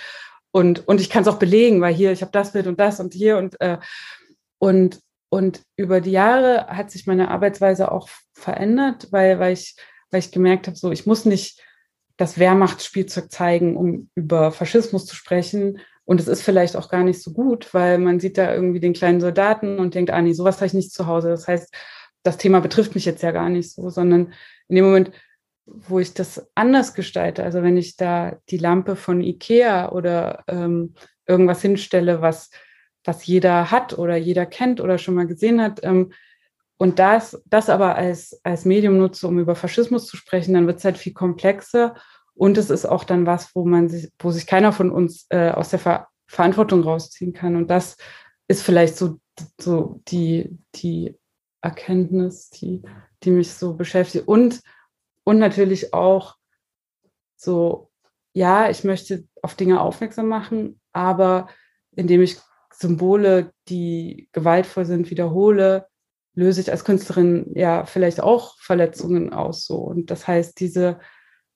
und, 0.52 0.88
und 0.88 1.02
ich 1.02 1.10
kann 1.10 1.24
es 1.24 1.28
auch 1.28 1.40
belegen, 1.40 1.82
weil 1.82 1.94
hier, 1.94 2.12
ich 2.12 2.22
habe 2.22 2.32
das 2.32 2.54
Bild 2.54 2.68
und 2.68 2.80
das 2.80 3.00
und 3.00 3.14
hier 3.14 3.38
und, 3.38 3.60
äh, 3.60 3.78
und, 4.60 5.02
und 5.30 5.64
über 5.76 6.00
die 6.00 6.12
Jahre 6.12 6.68
hat 6.68 6.92
sich 6.92 7.08
meine 7.08 7.30
Arbeitsweise 7.30 7.92
auch 7.92 8.08
verändert, 8.34 9.10
weil, 9.12 9.40
weil 9.40 9.54
ich 9.54 9.76
weil 10.12 10.20
ich 10.20 10.32
gemerkt 10.32 10.68
habe, 10.68 10.78
so 10.78 10.92
ich 10.92 11.06
muss 11.06 11.26
nicht 11.26 11.62
das 12.18 12.40
Wehrmachtsspielzeug 12.40 13.32
zeigen, 13.32 13.76
um 13.76 14.10
über 14.16 14.52
Faschismus 14.52 15.06
zu 15.06 15.16
sprechen, 15.16 15.80
Und 16.06 16.20
es 16.20 16.28
ist 16.28 16.44
vielleicht 16.44 16.76
auch 16.76 16.90
gar 16.90 17.04
nicht 17.04 17.22
so 17.22 17.34
gut, 17.34 17.74
weil 17.74 17.98
man 17.98 18.20
sieht 18.20 18.38
da 18.38 18.54
irgendwie 18.54 18.80
den 18.80 18.94
kleinen 18.94 19.20
Soldaten 19.20 19.80
und 19.80 19.96
denkt, 19.96 20.12
ah 20.12 20.22
nee, 20.22 20.34
sowas 20.34 20.58
habe 20.58 20.68
ich 20.68 20.74
nicht 20.74 20.94
zu 20.94 21.08
Hause. 21.08 21.30
Das 21.30 21.48
heißt, 21.48 21.74
das 22.24 22.38
Thema 22.38 22.62
betrifft 22.62 22.96
mich 22.96 23.06
jetzt 23.06 23.24
ja 23.24 23.32
gar 23.32 23.50
nicht 23.50 23.72
so, 23.72 23.90
sondern 23.90 24.34
in 24.68 24.76
dem 24.76 24.86
Moment, 24.86 25.12
wo 25.66 26.00
ich 26.00 26.14
das 26.14 26.48
anders 26.54 26.94
gestalte, 26.94 27.44
also 27.44 27.64
wenn 27.64 27.76
ich 27.76 27.98
da 27.98 28.38
die 28.50 28.58
Lampe 28.58 28.96
von 28.96 29.22
Ikea 29.22 29.92
oder 29.92 30.44
ähm, 30.48 30.94
irgendwas 31.28 31.62
hinstelle, 31.64 32.22
was, 32.22 32.52
was 33.04 33.26
jeder 33.26 33.72
hat 33.72 33.98
oder 33.98 34.16
jeder 34.16 34.46
kennt 34.46 34.80
oder 34.80 35.00
schon 35.00 35.16
mal 35.16 35.26
gesehen 35.26 35.60
hat, 35.60 35.80
ähm, 35.84 36.14
und 36.78 37.00
das, 37.00 37.42
das 37.46 37.70
aber 37.70 37.96
als, 37.96 38.40
als 38.44 38.66
Medium 38.66 38.98
nutze, 38.98 39.28
um 39.28 39.40
über 39.40 39.56
Faschismus 39.56 40.08
zu 40.08 40.18
sprechen, 40.18 40.54
dann 40.54 40.68
wird 40.68 40.80
es 40.80 40.86
halt 40.86 40.98
viel 40.98 41.14
komplexer. 41.14 41.96
Und 42.34 42.58
es 42.58 42.70
ist 42.70 42.86
auch 42.86 43.06
dann 43.06 43.26
was, 43.26 43.56
wo 43.56 43.66
man 43.66 43.88
sich, 43.88 44.12
wo 44.20 44.32
sich 44.32 44.46
keiner 44.46 44.74
von 44.74 44.92
uns 44.92 45.26
äh, 45.30 45.52
aus 45.52 45.70
der 45.70 45.80
Ver 45.80 46.08
Verantwortung 46.28 46.82
rausziehen 46.82 47.34
kann. 47.34 47.56
Und 47.56 47.70
das 47.70 47.98
ist 48.48 48.64
vielleicht 48.64 48.98
so, 48.98 49.20
so 49.62 50.02
die, 50.08 50.58
die 50.74 51.16
Erkenntnis, 51.62 52.50
die, 52.50 52.82
die 53.24 53.30
mich 53.30 53.54
so 53.54 53.76
beschäftigt. 53.76 54.28
Und, 54.28 54.62
und 55.24 55.38
natürlich 55.38 55.94
auch 55.94 56.36
so, 57.36 57.92
ja, 58.34 58.72
ich 58.72 58.84
möchte 58.84 59.26
auf 59.44 59.54
Dinge 59.54 59.80
aufmerksam 59.80 60.28
machen, 60.28 60.82
aber 60.94 61.48
indem 61.96 62.24
ich 62.24 62.38
Symbole, 62.74 63.54
die 63.70 64.28
gewaltvoll 64.32 64.86
sind, 64.86 65.12
wiederhole, 65.12 65.88
löse 66.36 66.62
ich 66.62 66.72
als 66.72 66.84
Künstlerin 66.84 67.52
ja 67.56 67.86
vielleicht 67.86 68.22
auch 68.22 68.60
Verletzungen 68.60 69.34
aus 69.34 69.66
so. 69.66 69.78
Und 69.78 70.12
das 70.12 70.28
heißt, 70.28 70.60
diese, 70.60 71.00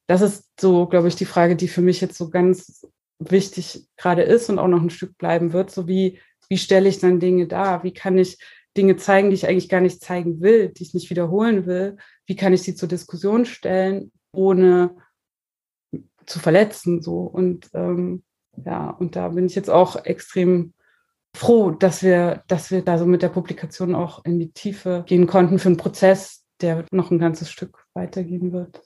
das 0.08 0.22
ist 0.22 0.50
so, 0.60 0.88
glaube 0.88 1.10
ich, 1.10 1.16
die 1.16 1.26
Frage, 1.26 1.56
die 1.56 1.68
für 1.68 1.82
mich 1.82 2.02
jetzt 2.02 2.18
so 2.18 2.30
ganz 2.30 2.88
wichtig 3.20 3.88
gerade 3.98 4.24
ist 4.24 4.50
und 4.50 4.58
auch 4.60 4.68
noch 4.68 4.82
ein 4.82 4.90
Stück 4.90 5.18
bleiben 5.18 5.54
wird. 5.54 5.70
So 5.70 5.88
wie, 5.88 6.20
wie 6.48 6.58
stelle 6.58 6.90
ich 6.90 7.00
dann 7.00 7.20
Dinge 7.20 7.48
dar? 7.48 7.84
Wie 7.84 7.94
kann 7.94 8.18
ich 8.18 8.40
Dinge 8.78 8.96
zeigen, 8.96 9.30
die 9.30 9.36
ich 9.36 9.48
eigentlich 9.48 9.70
gar 9.70 9.82
nicht 9.82 10.02
zeigen 10.02 10.42
will, 10.42 10.70
die 10.70 10.84
ich 10.84 10.94
nicht 10.94 11.10
wiederholen 11.10 11.66
will? 11.66 11.98
Wie 12.26 12.36
kann 12.36 12.54
ich 12.54 12.62
sie 12.62 12.76
zur 12.76 12.88
Diskussion 12.88 13.46
stellen, 13.46 14.12
ohne 14.32 14.96
zu 16.26 16.40
verletzen? 16.40 17.02
So 17.02 17.20
und 17.20 17.70
ähm, 17.74 18.24
ja, 18.66 18.90
und 18.90 19.16
da 19.16 19.30
bin 19.30 19.46
ich 19.46 19.56
jetzt 19.56 19.70
auch 19.70 20.06
extrem 20.06 20.74
froh, 21.36 21.72
dass 21.72 22.04
wir, 22.04 22.44
dass 22.48 22.72
wir 22.72 22.82
da 22.82 22.98
so 22.98 23.06
mit 23.06 23.22
der 23.22 23.30
Publikation 23.30 23.96
auch 23.96 24.24
in 24.26 24.40
die 24.40 24.52
Tiefe 24.52 25.04
gehen 25.08 25.28
konnten 25.28 25.60
für 25.60 25.70
einen 25.70 25.78
Prozess, 25.78 26.46
der 26.62 26.86
noch 26.92 27.12
ein 27.12 27.20
ganzes 27.20 27.50
Stück 27.50 27.86
weitergehen 27.94 28.52
wird. 28.52 28.82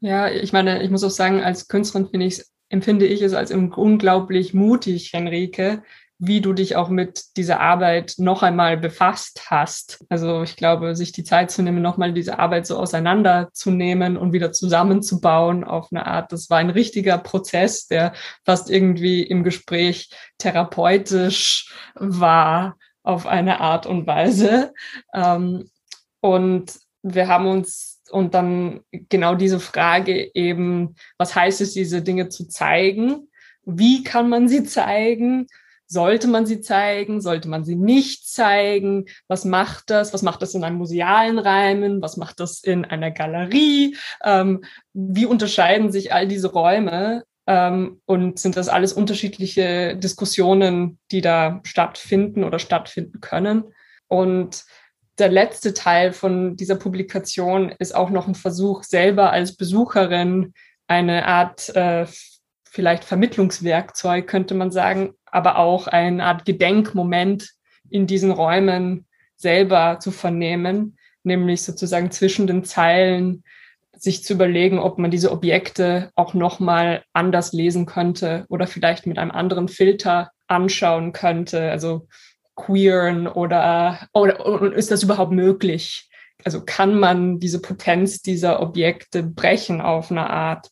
Ja, 0.00 0.28
ich 0.28 0.52
meine, 0.52 0.82
ich 0.82 0.90
muss 0.90 1.04
auch 1.04 1.10
sagen, 1.10 1.40
als 1.40 1.68
Künstlerin 1.68 2.08
finde 2.08 2.26
ich 2.26 2.42
empfinde 2.72 3.06
ich 3.06 3.20
es 3.20 3.34
als 3.34 3.52
unglaublich 3.52 4.54
mutig, 4.54 5.12
Henrike, 5.12 5.82
wie 6.24 6.40
du 6.40 6.52
dich 6.52 6.76
auch 6.76 6.88
mit 6.88 7.36
dieser 7.36 7.58
Arbeit 7.58 8.14
noch 8.18 8.44
einmal 8.44 8.76
befasst 8.76 9.50
hast. 9.50 10.04
Also 10.08 10.44
ich 10.44 10.54
glaube, 10.54 10.94
sich 10.94 11.10
die 11.10 11.24
Zeit 11.24 11.50
zu 11.50 11.62
nehmen, 11.62 11.82
nochmal 11.82 12.12
diese 12.12 12.38
Arbeit 12.38 12.64
so 12.64 12.78
auseinanderzunehmen 12.78 14.16
und 14.16 14.32
wieder 14.32 14.52
zusammenzubauen 14.52 15.64
auf 15.64 15.88
eine 15.90 16.06
Art, 16.06 16.30
das 16.30 16.48
war 16.48 16.58
ein 16.58 16.70
richtiger 16.70 17.18
Prozess, 17.18 17.88
der 17.88 18.12
fast 18.44 18.70
irgendwie 18.70 19.24
im 19.24 19.42
Gespräch 19.42 20.10
therapeutisch 20.38 21.74
war 21.96 22.76
auf 23.02 23.26
eine 23.26 23.58
Art 23.58 23.86
und 23.86 24.06
Weise. 24.06 24.72
Ähm, 25.12 25.68
und 26.20 26.78
wir 27.02 27.26
haben 27.26 27.48
uns 27.48 28.00
und 28.12 28.34
dann 28.34 28.82
genau 28.92 29.34
diese 29.34 29.58
Frage 29.58 30.30
eben, 30.34 30.94
was 31.18 31.34
heißt 31.34 31.62
es, 31.62 31.72
diese 31.72 32.00
Dinge 32.00 32.28
zu 32.28 32.46
zeigen? 32.46 33.26
Wie 33.64 34.04
kann 34.04 34.28
man 34.28 34.46
sie 34.46 34.62
zeigen? 34.62 35.48
Sollte 35.92 36.26
man 36.26 36.46
sie 36.46 36.62
zeigen? 36.62 37.20
Sollte 37.20 37.50
man 37.50 37.66
sie 37.66 37.76
nicht 37.76 38.26
zeigen? 38.26 39.04
Was 39.28 39.44
macht 39.44 39.90
das? 39.90 40.14
Was 40.14 40.22
macht 40.22 40.40
das 40.40 40.54
in 40.54 40.64
einem 40.64 40.78
musealen 40.78 41.38
Rahmen? 41.38 42.00
Was 42.00 42.16
macht 42.16 42.40
das 42.40 42.64
in 42.64 42.86
einer 42.86 43.10
Galerie? 43.10 43.94
Ähm, 44.24 44.64
wie 44.94 45.26
unterscheiden 45.26 45.92
sich 45.92 46.14
all 46.14 46.26
diese 46.26 46.50
Räume? 46.50 47.24
Ähm, 47.46 48.00
und 48.06 48.38
sind 48.38 48.56
das 48.56 48.70
alles 48.70 48.94
unterschiedliche 48.94 49.94
Diskussionen, 49.96 50.98
die 51.10 51.20
da 51.20 51.60
stattfinden 51.64 52.42
oder 52.42 52.58
stattfinden 52.58 53.20
können? 53.20 53.64
Und 54.08 54.64
der 55.18 55.28
letzte 55.28 55.74
Teil 55.74 56.14
von 56.14 56.56
dieser 56.56 56.76
Publikation 56.76 57.70
ist 57.78 57.94
auch 57.94 58.08
noch 58.08 58.28
ein 58.28 58.34
Versuch, 58.34 58.82
selber 58.82 59.30
als 59.30 59.56
Besucherin 59.56 60.54
eine 60.86 61.26
Art 61.26 61.68
äh, 61.76 62.06
vielleicht 62.64 63.04
Vermittlungswerkzeug, 63.04 64.26
könnte 64.26 64.54
man 64.54 64.70
sagen, 64.70 65.12
aber 65.32 65.58
auch 65.58 65.88
eine 65.88 66.24
Art 66.24 66.44
Gedenkmoment 66.44 67.50
in 67.90 68.06
diesen 68.06 68.30
Räumen 68.30 69.06
selber 69.34 69.98
zu 69.98 70.12
vernehmen, 70.12 70.96
nämlich 71.24 71.62
sozusagen 71.62 72.12
zwischen 72.12 72.46
den 72.46 72.62
Zeilen 72.62 73.42
sich 73.96 74.24
zu 74.24 74.34
überlegen, 74.34 74.78
ob 74.78 74.98
man 74.98 75.10
diese 75.10 75.30
Objekte 75.30 76.10
auch 76.14 76.34
nochmal 76.34 77.04
anders 77.12 77.52
lesen 77.52 77.86
könnte 77.86 78.44
oder 78.48 78.66
vielleicht 78.66 79.06
mit 79.06 79.18
einem 79.18 79.30
anderen 79.30 79.68
Filter 79.68 80.30
anschauen 80.48 81.12
könnte. 81.12 81.70
Also 81.70 82.08
queeren 82.54 83.26
oder, 83.26 84.08
oder, 84.12 84.44
oder 84.46 84.72
ist 84.74 84.90
das 84.90 85.02
überhaupt 85.02 85.32
möglich? 85.32 86.08
Also 86.44 86.64
kann 86.64 86.98
man 86.98 87.38
diese 87.38 87.60
Potenz 87.60 88.22
dieser 88.22 88.60
Objekte 88.60 89.22
brechen 89.22 89.80
auf 89.80 90.10
eine 90.10 90.28
Art? 90.28 90.68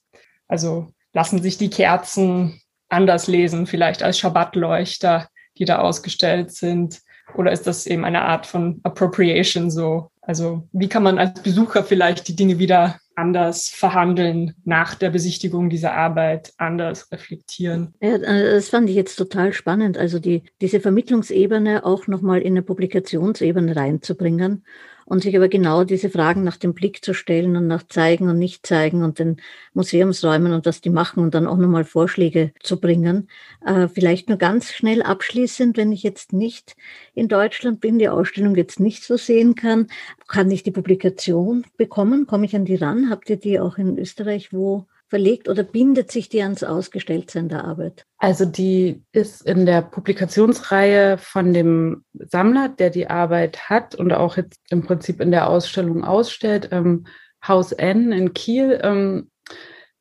Also 0.48 0.88
lassen 1.12 1.40
sich 1.40 1.56
die 1.58 1.70
Kerzen 1.70 2.60
anders 2.90 3.26
lesen, 3.26 3.66
vielleicht 3.66 4.02
als 4.02 4.18
Schabbatleuchter, 4.18 5.28
die 5.58 5.64
da 5.64 5.78
ausgestellt 5.78 6.52
sind? 6.52 7.00
Oder 7.34 7.52
ist 7.52 7.66
das 7.66 7.86
eben 7.86 8.04
eine 8.04 8.22
Art 8.22 8.46
von 8.46 8.80
Appropriation 8.82 9.70
so? 9.70 10.10
Also 10.20 10.68
wie 10.72 10.88
kann 10.88 11.02
man 11.02 11.18
als 11.18 11.42
Besucher 11.42 11.84
vielleicht 11.84 12.28
die 12.28 12.36
Dinge 12.36 12.58
wieder 12.58 12.98
anders 13.14 13.68
verhandeln 13.68 14.54
nach 14.64 14.94
der 14.94 15.10
Besichtigung 15.10 15.68
dieser 15.68 15.94
Arbeit, 15.94 16.52
anders 16.56 17.10
reflektieren? 17.12 17.94
Ja, 18.00 18.14
äh, 18.16 18.54
das 18.54 18.68
fand 18.68 18.88
ich 18.88 18.96
jetzt 18.96 19.16
total 19.16 19.52
spannend, 19.52 19.98
also 19.98 20.18
die, 20.18 20.44
diese 20.60 20.80
Vermittlungsebene 20.80 21.84
auch 21.84 22.06
nochmal 22.06 22.40
in 22.40 22.54
eine 22.54 22.62
Publikationsebene 22.62 23.76
reinzubringen 23.76 24.64
und 25.10 25.24
sich 25.24 25.36
aber 25.36 25.48
genau 25.48 25.82
diese 25.82 26.08
Fragen 26.08 26.44
nach 26.44 26.56
dem 26.56 26.72
Blick 26.72 27.04
zu 27.04 27.14
stellen 27.14 27.56
und 27.56 27.66
nach 27.66 27.82
Zeigen 27.82 28.28
und 28.28 28.38
Nicht-Zeigen 28.38 29.02
und 29.02 29.18
den 29.18 29.38
Museumsräumen 29.74 30.52
und 30.52 30.66
was 30.66 30.82
die 30.82 30.90
machen 30.90 31.24
und 31.24 31.34
dann 31.34 31.48
auch 31.48 31.56
nochmal 31.56 31.82
Vorschläge 31.82 32.52
zu 32.62 32.80
bringen. 32.80 33.28
Äh, 33.66 33.88
vielleicht 33.88 34.28
nur 34.28 34.38
ganz 34.38 34.70
schnell 34.70 35.02
abschließend, 35.02 35.76
wenn 35.76 35.90
ich 35.90 36.04
jetzt 36.04 36.32
nicht 36.32 36.76
in 37.12 37.26
Deutschland 37.26 37.80
bin, 37.80 37.98
die 37.98 38.08
Ausstellung 38.08 38.54
jetzt 38.54 38.78
nicht 38.78 39.02
so 39.02 39.16
sehen 39.16 39.56
kann, 39.56 39.88
kann 40.28 40.48
ich 40.52 40.62
die 40.62 40.70
Publikation 40.70 41.66
bekommen? 41.76 42.28
Komme 42.28 42.46
ich 42.46 42.54
an 42.54 42.64
die 42.64 42.76
ran? 42.76 43.10
Habt 43.10 43.30
ihr 43.30 43.36
die 43.36 43.58
auch 43.58 43.78
in 43.78 43.98
Österreich 43.98 44.52
wo 44.52 44.86
verlegt 45.10 45.48
oder 45.48 45.64
bindet 45.64 46.10
sich 46.10 46.28
die 46.28 46.40
ans 46.40 46.62
Ausgestelltsein 46.62 47.48
der 47.48 47.64
Arbeit? 47.64 48.06
Also 48.18 48.44
die 48.46 49.02
ist 49.12 49.42
in 49.42 49.66
der 49.66 49.82
Publikationsreihe 49.82 51.18
von 51.18 51.52
dem 51.52 52.04
Sammler, 52.14 52.68
der 52.68 52.90
die 52.90 53.10
Arbeit 53.10 53.68
hat 53.68 53.94
und 53.94 54.12
auch 54.12 54.36
jetzt 54.36 54.60
im 54.70 54.82
Prinzip 54.82 55.20
in 55.20 55.32
der 55.32 55.48
Ausstellung 55.50 56.04
ausstellt, 56.04 56.68
ähm, 56.70 57.06
Haus 57.46 57.72
N 57.72 58.12
in 58.12 58.32
Kiel. 58.32 58.80
Ähm, 58.82 59.30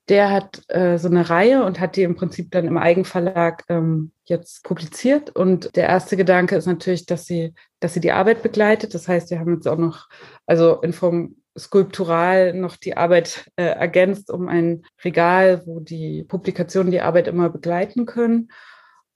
der 0.09 0.31
hat 0.31 0.61
äh, 0.69 0.97
so 0.97 1.07
eine 1.07 1.29
Reihe 1.29 1.63
und 1.63 1.79
hat 1.79 1.95
die 1.95 2.03
im 2.03 2.15
Prinzip 2.15 2.51
dann 2.51 2.65
im 2.65 2.77
Eigenverlag 2.77 3.63
ähm, 3.69 4.11
jetzt 4.25 4.63
publiziert. 4.63 5.29
Und 5.35 5.75
der 5.75 5.87
erste 5.87 6.17
Gedanke 6.17 6.55
ist 6.55 6.65
natürlich, 6.65 7.05
dass 7.05 7.25
sie, 7.25 7.53
dass 7.79 7.93
sie 7.93 7.99
die 7.99 8.11
Arbeit 8.11 8.41
begleitet. 8.41 8.93
Das 8.95 9.07
heißt, 9.07 9.29
wir 9.29 9.39
haben 9.39 9.53
jetzt 9.53 9.67
auch 9.67 9.77
noch, 9.77 10.09
also 10.47 10.81
in 10.81 10.93
Form 10.93 11.35
skulptural 11.59 12.53
noch 12.53 12.77
die 12.77 12.97
Arbeit 12.97 13.51
äh, 13.55 13.63
ergänzt 13.63 14.31
um 14.31 14.47
ein 14.47 14.83
Regal, 15.03 15.63
wo 15.65 15.79
die 15.79 16.23
Publikationen 16.23 16.91
die 16.91 17.01
Arbeit 17.01 17.27
immer 17.27 17.49
begleiten 17.49 18.05
können. 18.05 18.49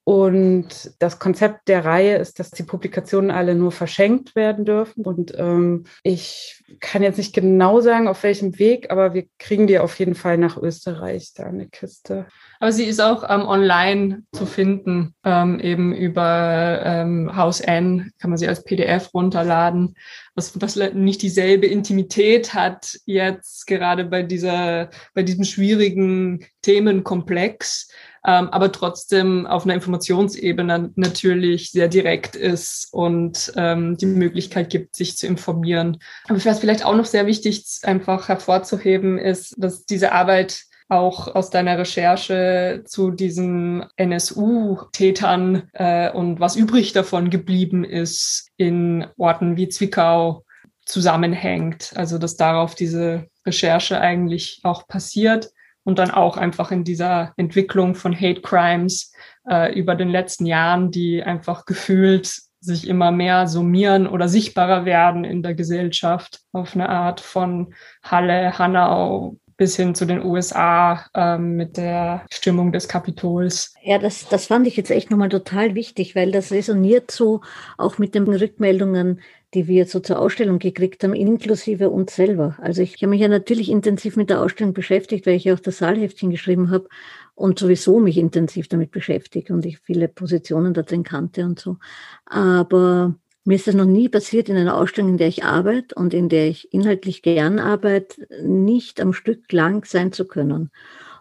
Und 0.05 0.91
das 0.99 1.17
Konzept 1.17 1.69
der 1.69 1.85
Reihe 1.85 2.17
ist, 2.17 2.37
dass 2.37 2.51
die 2.51 2.63
Publikationen 2.63 3.31
alle 3.31 3.55
nur 3.55 3.71
verschenkt 3.71 4.35
werden 4.35 4.65
dürfen. 4.65 5.05
Und 5.05 5.33
ähm, 5.37 5.85
ich 6.03 6.61
kann 6.81 7.03
jetzt 7.03 7.17
nicht 7.17 7.33
genau 7.33 7.79
sagen, 7.79 8.09
auf 8.09 8.23
welchem 8.23 8.59
Weg, 8.59 8.91
aber 8.91 9.13
wir 9.13 9.27
kriegen 9.39 9.65
die 9.65 9.79
auf 9.79 9.97
jeden 9.99 10.15
Fall 10.15 10.37
nach 10.37 10.57
Österreich, 10.57 11.31
da 11.33 11.45
eine 11.45 11.67
Kiste. 11.67 12.25
Aber 12.59 12.73
sie 12.73 12.83
ist 12.83 13.01
auch 13.01 13.23
ähm, 13.29 13.45
online 13.45 14.23
zu 14.33 14.45
finden, 14.45 15.15
ähm, 15.23 15.61
eben 15.61 15.95
über 15.95 16.81
ähm, 16.83 17.37
Haus 17.37 17.61
N, 17.61 18.11
kann 18.19 18.29
man 18.29 18.37
sie 18.37 18.47
als 18.49 18.65
PDF 18.65 19.13
runterladen, 19.13 19.95
was, 20.35 20.59
was 20.59 20.75
nicht 20.93 21.21
dieselbe 21.21 21.67
Intimität 21.67 22.53
hat 22.53 22.99
jetzt 23.05 23.67
gerade 23.67 24.03
bei 24.03 24.23
dieser, 24.23 24.89
bei 25.13 25.23
diesem 25.23 25.45
schwierigen 25.45 26.45
Themenkomplex 26.61 27.87
ähm, 28.25 28.49
aber 28.49 28.71
trotzdem 28.71 29.45
auf 29.45 29.65
einer 29.65 29.73
Informationsebene 29.73 30.91
natürlich 30.95 31.71
sehr 31.71 31.89
direkt 31.89 32.35
ist 32.35 32.87
und 32.91 33.51
ähm, 33.57 33.97
die 33.97 34.05
Möglichkeit 34.05 34.69
gibt, 34.69 34.95
sich 34.95 35.17
zu 35.17 35.27
informieren. 35.27 35.97
Aber 36.27 36.43
was 36.43 36.59
vielleicht 36.59 36.85
auch 36.85 36.95
noch 36.95 37.05
sehr 37.05 37.25
wichtig 37.25 37.65
einfach 37.83 38.29
hervorzuheben 38.29 39.17
ist, 39.17 39.55
dass 39.57 39.85
diese 39.85 40.13
Arbeit 40.13 40.63
auch 40.89 41.33
aus 41.33 41.49
deiner 41.49 41.77
Recherche 41.77 42.83
zu 42.85 43.11
diesen 43.11 43.85
NSU-Tätern 43.97 45.69
äh, 45.73 46.11
und 46.11 46.39
was 46.39 46.55
übrig 46.55 46.93
davon 46.93 47.29
geblieben 47.29 47.83
ist 47.83 48.49
in 48.57 49.05
Orten 49.17 49.57
wie 49.57 49.69
Zwickau 49.69 50.45
zusammenhängt. 50.85 51.91
Also 51.95 52.17
dass 52.17 52.35
darauf 52.35 52.75
diese 52.75 53.27
Recherche 53.45 53.99
eigentlich 53.99 54.59
auch 54.63 54.87
passiert 54.87 55.51
und 55.83 55.99
dann 55.99 56.11
auch 56.11 56.37
einfach 56.37 56.71
in 56.71 56.83
dieser 56.83 57.33
Entwicklung 57.37 57.95
von 57.95 58.15
Hate 58.15 58.41
Crimes 58.41 59.11
äh, 59.49 59.77
über 59.77 59.95
den 59.95 60.09
letzten 60.09 60.45
Jahren, 60.45 60.91
die 60.91 61.23
einfach 61.23 61.65
gefühlt 61.65 62.41
sich 62.59 62.87
immer 62.87 63.11
mehr 63.11 63.47
summieren 63.47 64.07
oder 64.07 64.29
sichtbarer 64.29 64.85
werden 64.85 65.25
in 65.25 65.43
der 65.43 65.53
Gesellschaft 65.53 66.39
auf 66.53 66.75
eine 66.75 66.87
Art 66.87 67.19
von 67.19 67.73
Halle, 68.03 68.57
Hanau, 68.57 69.37
bis 69.57 69.75
hin 69.75 69.95
zu 69.95 70.05
den 70.05 70.23
USA 70.23 71.05
ähm, 71.13 71.55
mit 71.55 71.77
der 71.77 72.25
Stimmung 72.31 72.71
des 72.71 72.87
Kapitols. 72.87 73.73
Ja, 73.83 73.99
das, 73.99 74.27
das 74.27 74.47
fand 74.47 74.65
ich 74.67 74.77
jetzt 74.77 74.91
echt 74.91 75.11
nochmal 75.11 75.29
total 75.29 75.75
wichtig, 75.75 76.15
weil 76.15 76.31
das 76.31 76.51
resoniert 76.51 77.11
so 77.11 77.41
auch 77.77 77.97
mit 77.97 78.15
den 78.15 78.23
Rückmeldungen, 78.23 79.21
die 79.53 79.67
wir 79.67 79.85
so 79.85 79.99
zur 79.99 80.19
Ausstellung 80.19 80.59
gekriegt 80.59 81.03
haben, 81.03 81.13
inklusive 81.13 81.89
uns 81.89 82.15
selber. 82.15 82.57
Also 82.61 82.81
ich, 82.81 82.95
ich 82.95 83.03
habe 83.03 83.11
mich 83.11 83.21
ja 83.21 83.27
natürlich 83.27 83.69
intensiv 83.69 84.15
mit 84.15 84.29
der 84.29 84.41
Ausstellung 84.41 84.73
beschäftigt, 84.73 85.25
weil 85.25 85.35
ich 85.35 85.43
ja 85.45 85.53
auch 85.53 85.59
das 85.59 85.77
Saalheftchen 85.77 86.31
geschrieben 86.31 86.71
habe 86.71 86.87
und 87.35 87.59
sowieso 87.59 87.99
mich 87.99 88.17
intensiv 88.17 88.67
damit 88.67 88.91
beschäftige 88.91 89.53
und 89.53 89.65
ich 89.65 89.79
viele 89.79 90.07
Positionen 90.07 90.73
da 90.73 90.81
drin 90.81 91.03
kannte 91.03 91.45
und 91.45 91.59
so. 91.59 91.77
Aber 92.25 93.15
mir 93.45 93.55
ist 93.55 93.67
das 93.67 93.75
noch 93.75 93.85
nie 93.85 94.09
passiert 94.09 94.49
in 94.49 94.55
einer 94.55 94.77
Ausstellung, 94.77 95.11
in 95.11 95.17
der 95.17 95.27
ich 95.27 95.43
arbeite 95.43 95.95
und 95.95 96.13
in 96.13 96.29
der 96.29 96.47
ich 96.47 96.73
inhaltlich 96.73 97.21
gern 97.21 97.59
arbeite, 97.59 98.27
nicht 98.41 99.01
am 99.01 99.13
Stück 99.13 99.51
lang 99.51 99.85
sein 99.85 100.11
zu 100.11 100.25
können. 100.25 100.71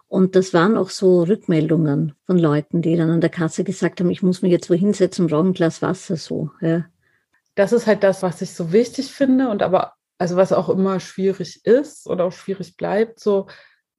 Und 0.07 0.35
das 0.35 0.53
waren 0.53 0.77
auch 0.77 0.89
so 0.89 1.23
Rückmeldungen 1.23 2.13
von 2.25 2.37
Leuten, 2.37 2.81
die 2.81 2.95
dann 2.95 3.09
an 3.09 3.21
der 3.21 3.31
Kasse 3.31 3.63
gesagt 3.63 3.99
haben, 3.99 4.11
ich 4.11 4.21
muss 4.21 4.43
mich 4.43 4.51
jetzt 4.51 4.69
wo 4.69 4.75
hinsetzen 4.75 5.27
brauche 5.27 5.47
ein 5.47 5.53
Glas 5.53 5.81
Wasser, 5.81 6.17
so. 6.17 6.51
Ja. 6.61 6.85
Das 7.55 7.71
ist 7.71 7.87
halt 7.87 8.03
das, 8.03 8.23
was 8.23 8.41
ich 8.41 8.53
so 8.53 8.71
wichtig 8.71 9.11
finde 9.11 9.49
und 9.49 9.61
aber, 9.61 9.93
also 10.17 10.35
was 10.35 10.51
auch 10.53 10.69
immer 10.69 10.99
schwierig 10.99 11.65
ist 11.65 12.07
oder 12.07 12.25
auch 12.25 12.31
schwierig 12.31 12.77
bleibt, 12.77 13.19
so, 13.19 13.47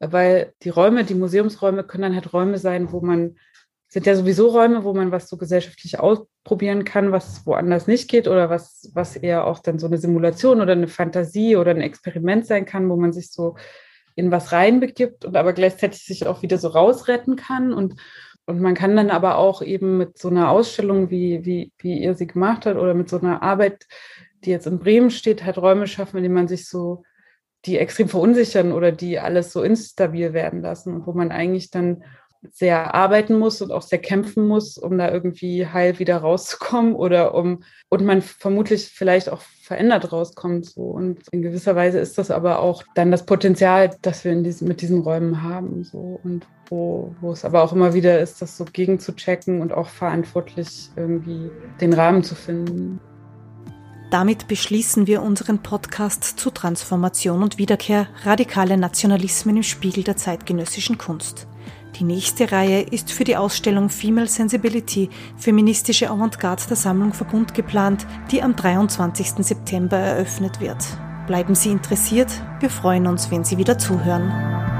weil 0.00 0.52
die 0.62 0.70
Räume, 0.70 1.04
die 1.04 1.14
Museumsräume 1.14 1.84
können 1.84 2.02
dann 2.02 2.14
halt 2.14 2.32
Räume 2.32 2.58
sein, 2.58 2.92
wo 2.92 3.00
man 3.00 3.36
sind 3.94 4.06
ja 4.06 4.16
sowieso 4.16 4.48
Räume, 4.48 4.82
wo 4.82 4.92
man 4.92 5.12
was 5.12 5.28
so 5.28 5.36
gesellschaftlich 5.36 6.00
ausprobieren 6.00 6.82
kann, 6.82 7.12
was 7.12 7.46
woanders 7.46 7.86
nicht 7.86 8.10
geht 8.10 8.26
oder 8.26 8.50
was, 8.50 8.90
was 8.92 9.14
eher 9.14 9.46
auch 9.46 9.60
dann 9.60 9.78
so 9.78 9.86
eine 9.86 9.98
Simulation 9.98 10.60
oder 10.60 10.72
eine 10.72 10.88
Fantasie 10.88 11.54
oder 11.54 11.70
ein 11.70 11.80
Experiment 11.80 12.44
sein 12.44 12.64
kann, 12.64 12.90
wo 12.90 12.96
man 12.96 13.12
sich 13.12 13.30
so 13.30 13.54
in 14.16 14.32
was 14.32 14.50
reinbegibt 14.50 15.24
und 15.24 15.36
aber 15.36 15.52
gleichzeitig 15.52 16.04
sich 16.04 16.26
auch 16.26 16.42
wieder 16.42 16.58
so 16.58 16.68
rausretten 16.68 17.36
kann. 17.36 17.72
Und, 17.72 17.94
und 18.46 18.60
man 18.60 18.74
kann 18.74 18.96
dann 18.96 19.10
aber 19.10 19.38
auch 19.38 19.62
eben 19.62 19.96
mit 19.96 20.18
so 20.18 20.28
einer 20.28 20.50
Ausstellung, 20.50 21.10
wie, 21.10 21.44
wie, 21.44 21.72
wie 21.78 22.02
ihr 22.02 22.14
sie 22.14 22.26
gemacht 22.26 22.66
habt, 22.66 22.78
oder 22.78 22.94
mit 22.94 23.08
so 23.08 23.18
einer 23.18 23.42
Arbeit, 23.42 23.86
die 24.44 24.50
jetzt 24.50 24.66
in 24.66 24.78
Bremen 24.78 25.10
steht, 25.10 25.44
halt 25.44 25.58
Räume 25.58 25.86
schaffen, 25.86 26.18
in 26.18 26.24
denen 26.24 26.34
man 26.34 26.48
sich 26.48 26.68
so, 26.68 27.02
die 27.64 27.78
extrem 27.78 28.08
verunsichern 28.08 28.72
oder 28.72 28.92
die 28.92 29.18
alles 29.18 29.52
so 29.52 29.62
instabil 29.62 30.34
werden 30.34 30.60
lassen 30.60 30.94
und 30.94 31.06
wo 31.06 31.12
man 31.12 31.30
eigentlich 31.30 31.70
dann 31.70 32.04
sehr 32.52 32.94
arbeiten 32.94 33.38
muss 33.38 33.62
und 33.62 33.72
auch 33.72 33.82
sehr 33.82 33.98
kämpfen 33.98 34.46
muss, 34.46 34.78
um 34.78 34.98
da 34.98 35.10
irgendwie 35.10 35.66
heil 35.66 35.98
wieder 35.98 36.18
rauszukommen 36.18 36.94
oder 36.94 37.34
um 37.34 37.62
und 37.88 38.04
man 38.04 38.22
vermutlich 38.22 38.86
vielleicht 38.86 39.28
auch 39.28 39.42
verändert 39.62 40.12
rauskommt. 40.12 40.66
So. 40.66 40.82
Und 40.82 41.20
in 41.30 41.42
gewisser 41.42 41.76
Weise 41.76 41.98
ist 41.98 42.18
das 42.18 42.30
aber 42.30 42.60
auch 42.60 42.82
dann 42.94 43.10
das 43.10 43.26
Potenzial, 43.26 43.96
das 44.02 44.24
wir 44.24 44.32
in 44.32 44.44
diesen, 44.44 44.68
mit 44.68 44.80
diesen 44.80 45.00
Räumen 45.00 45.42
haben. 45.42 45.84
So. 45.84 46.20
Und 46.22 46.46
wo, 46.68 47.14
wo 47.20 47.32
es 47.32 47.44
aber 47.44 47.62
auch 47.62 47.72
immer 47.72 47.94
wieder 47.94 48.20
ist, 48.20 48.42
das 48.42 48.56
so 48.56 48.64
gegen 48.64 48.98
zu 48.98 49.14
checken 49.14 49.60
und 49.60 49.72
auch 49.72 49.88
verantwortlich 49.88 50.90
irgendwie 50.96 51.50
den 51.80 51.92
Rahmen 51.92 52.22
zu 52.22 52.34
finden. 52.34 53.00
Damit 54.10 54.46
beschließen 54.46 55.06
wir 55.06 55.22
unseren 55.22 55.62
Podcast 55.62 56.24
zu 56.38 56.50
Transformation 56.50 57.42
und 57.42 57.58
Wiederkehr 57.58 58.06
radikale 58.22 58.76
Nationalismen 58.76 59.56
im 59.56 59.62
Spiegel 59.62 60.04
der 60.04 60.16
zeitgenössischen 60.16 60.98
Kunst. 60.98 61.48
Die 61.98 62.04
nächste 62.04 62.50
Reihe 62.50 62.80
ist 62.82 63.12
für 63.12 63.22
die 63.22 63.36
Ausstellung 63.36 63.88
Female 63.88 64.26
Sensibility, 64.26 65.10
feministische 65.36 66.10
Avantgarde 66.10 66.64
der 66.68 66.76
Sammlung 66.76 67.12
Verbund 67.12 67.54
geplant, 67.54 68.04
die 68.32 68.42
am 68.42 68.56
23. 68.56 69.44
September 69.44 69.96
eröffnet 69.96 70.60
wird. 70.60 70.84
Bleiben 71.28 71.54
Sie 71.54 71.70
interessiert, 71.70 72.30
wir 72.58 72.70
freuen 72.70 73.06
uns, 73.06 73.30
wenn 73.30 73.44
Sie 73.44 73.58
wieder 73.58 73.78
zuhören. 73.78 74.73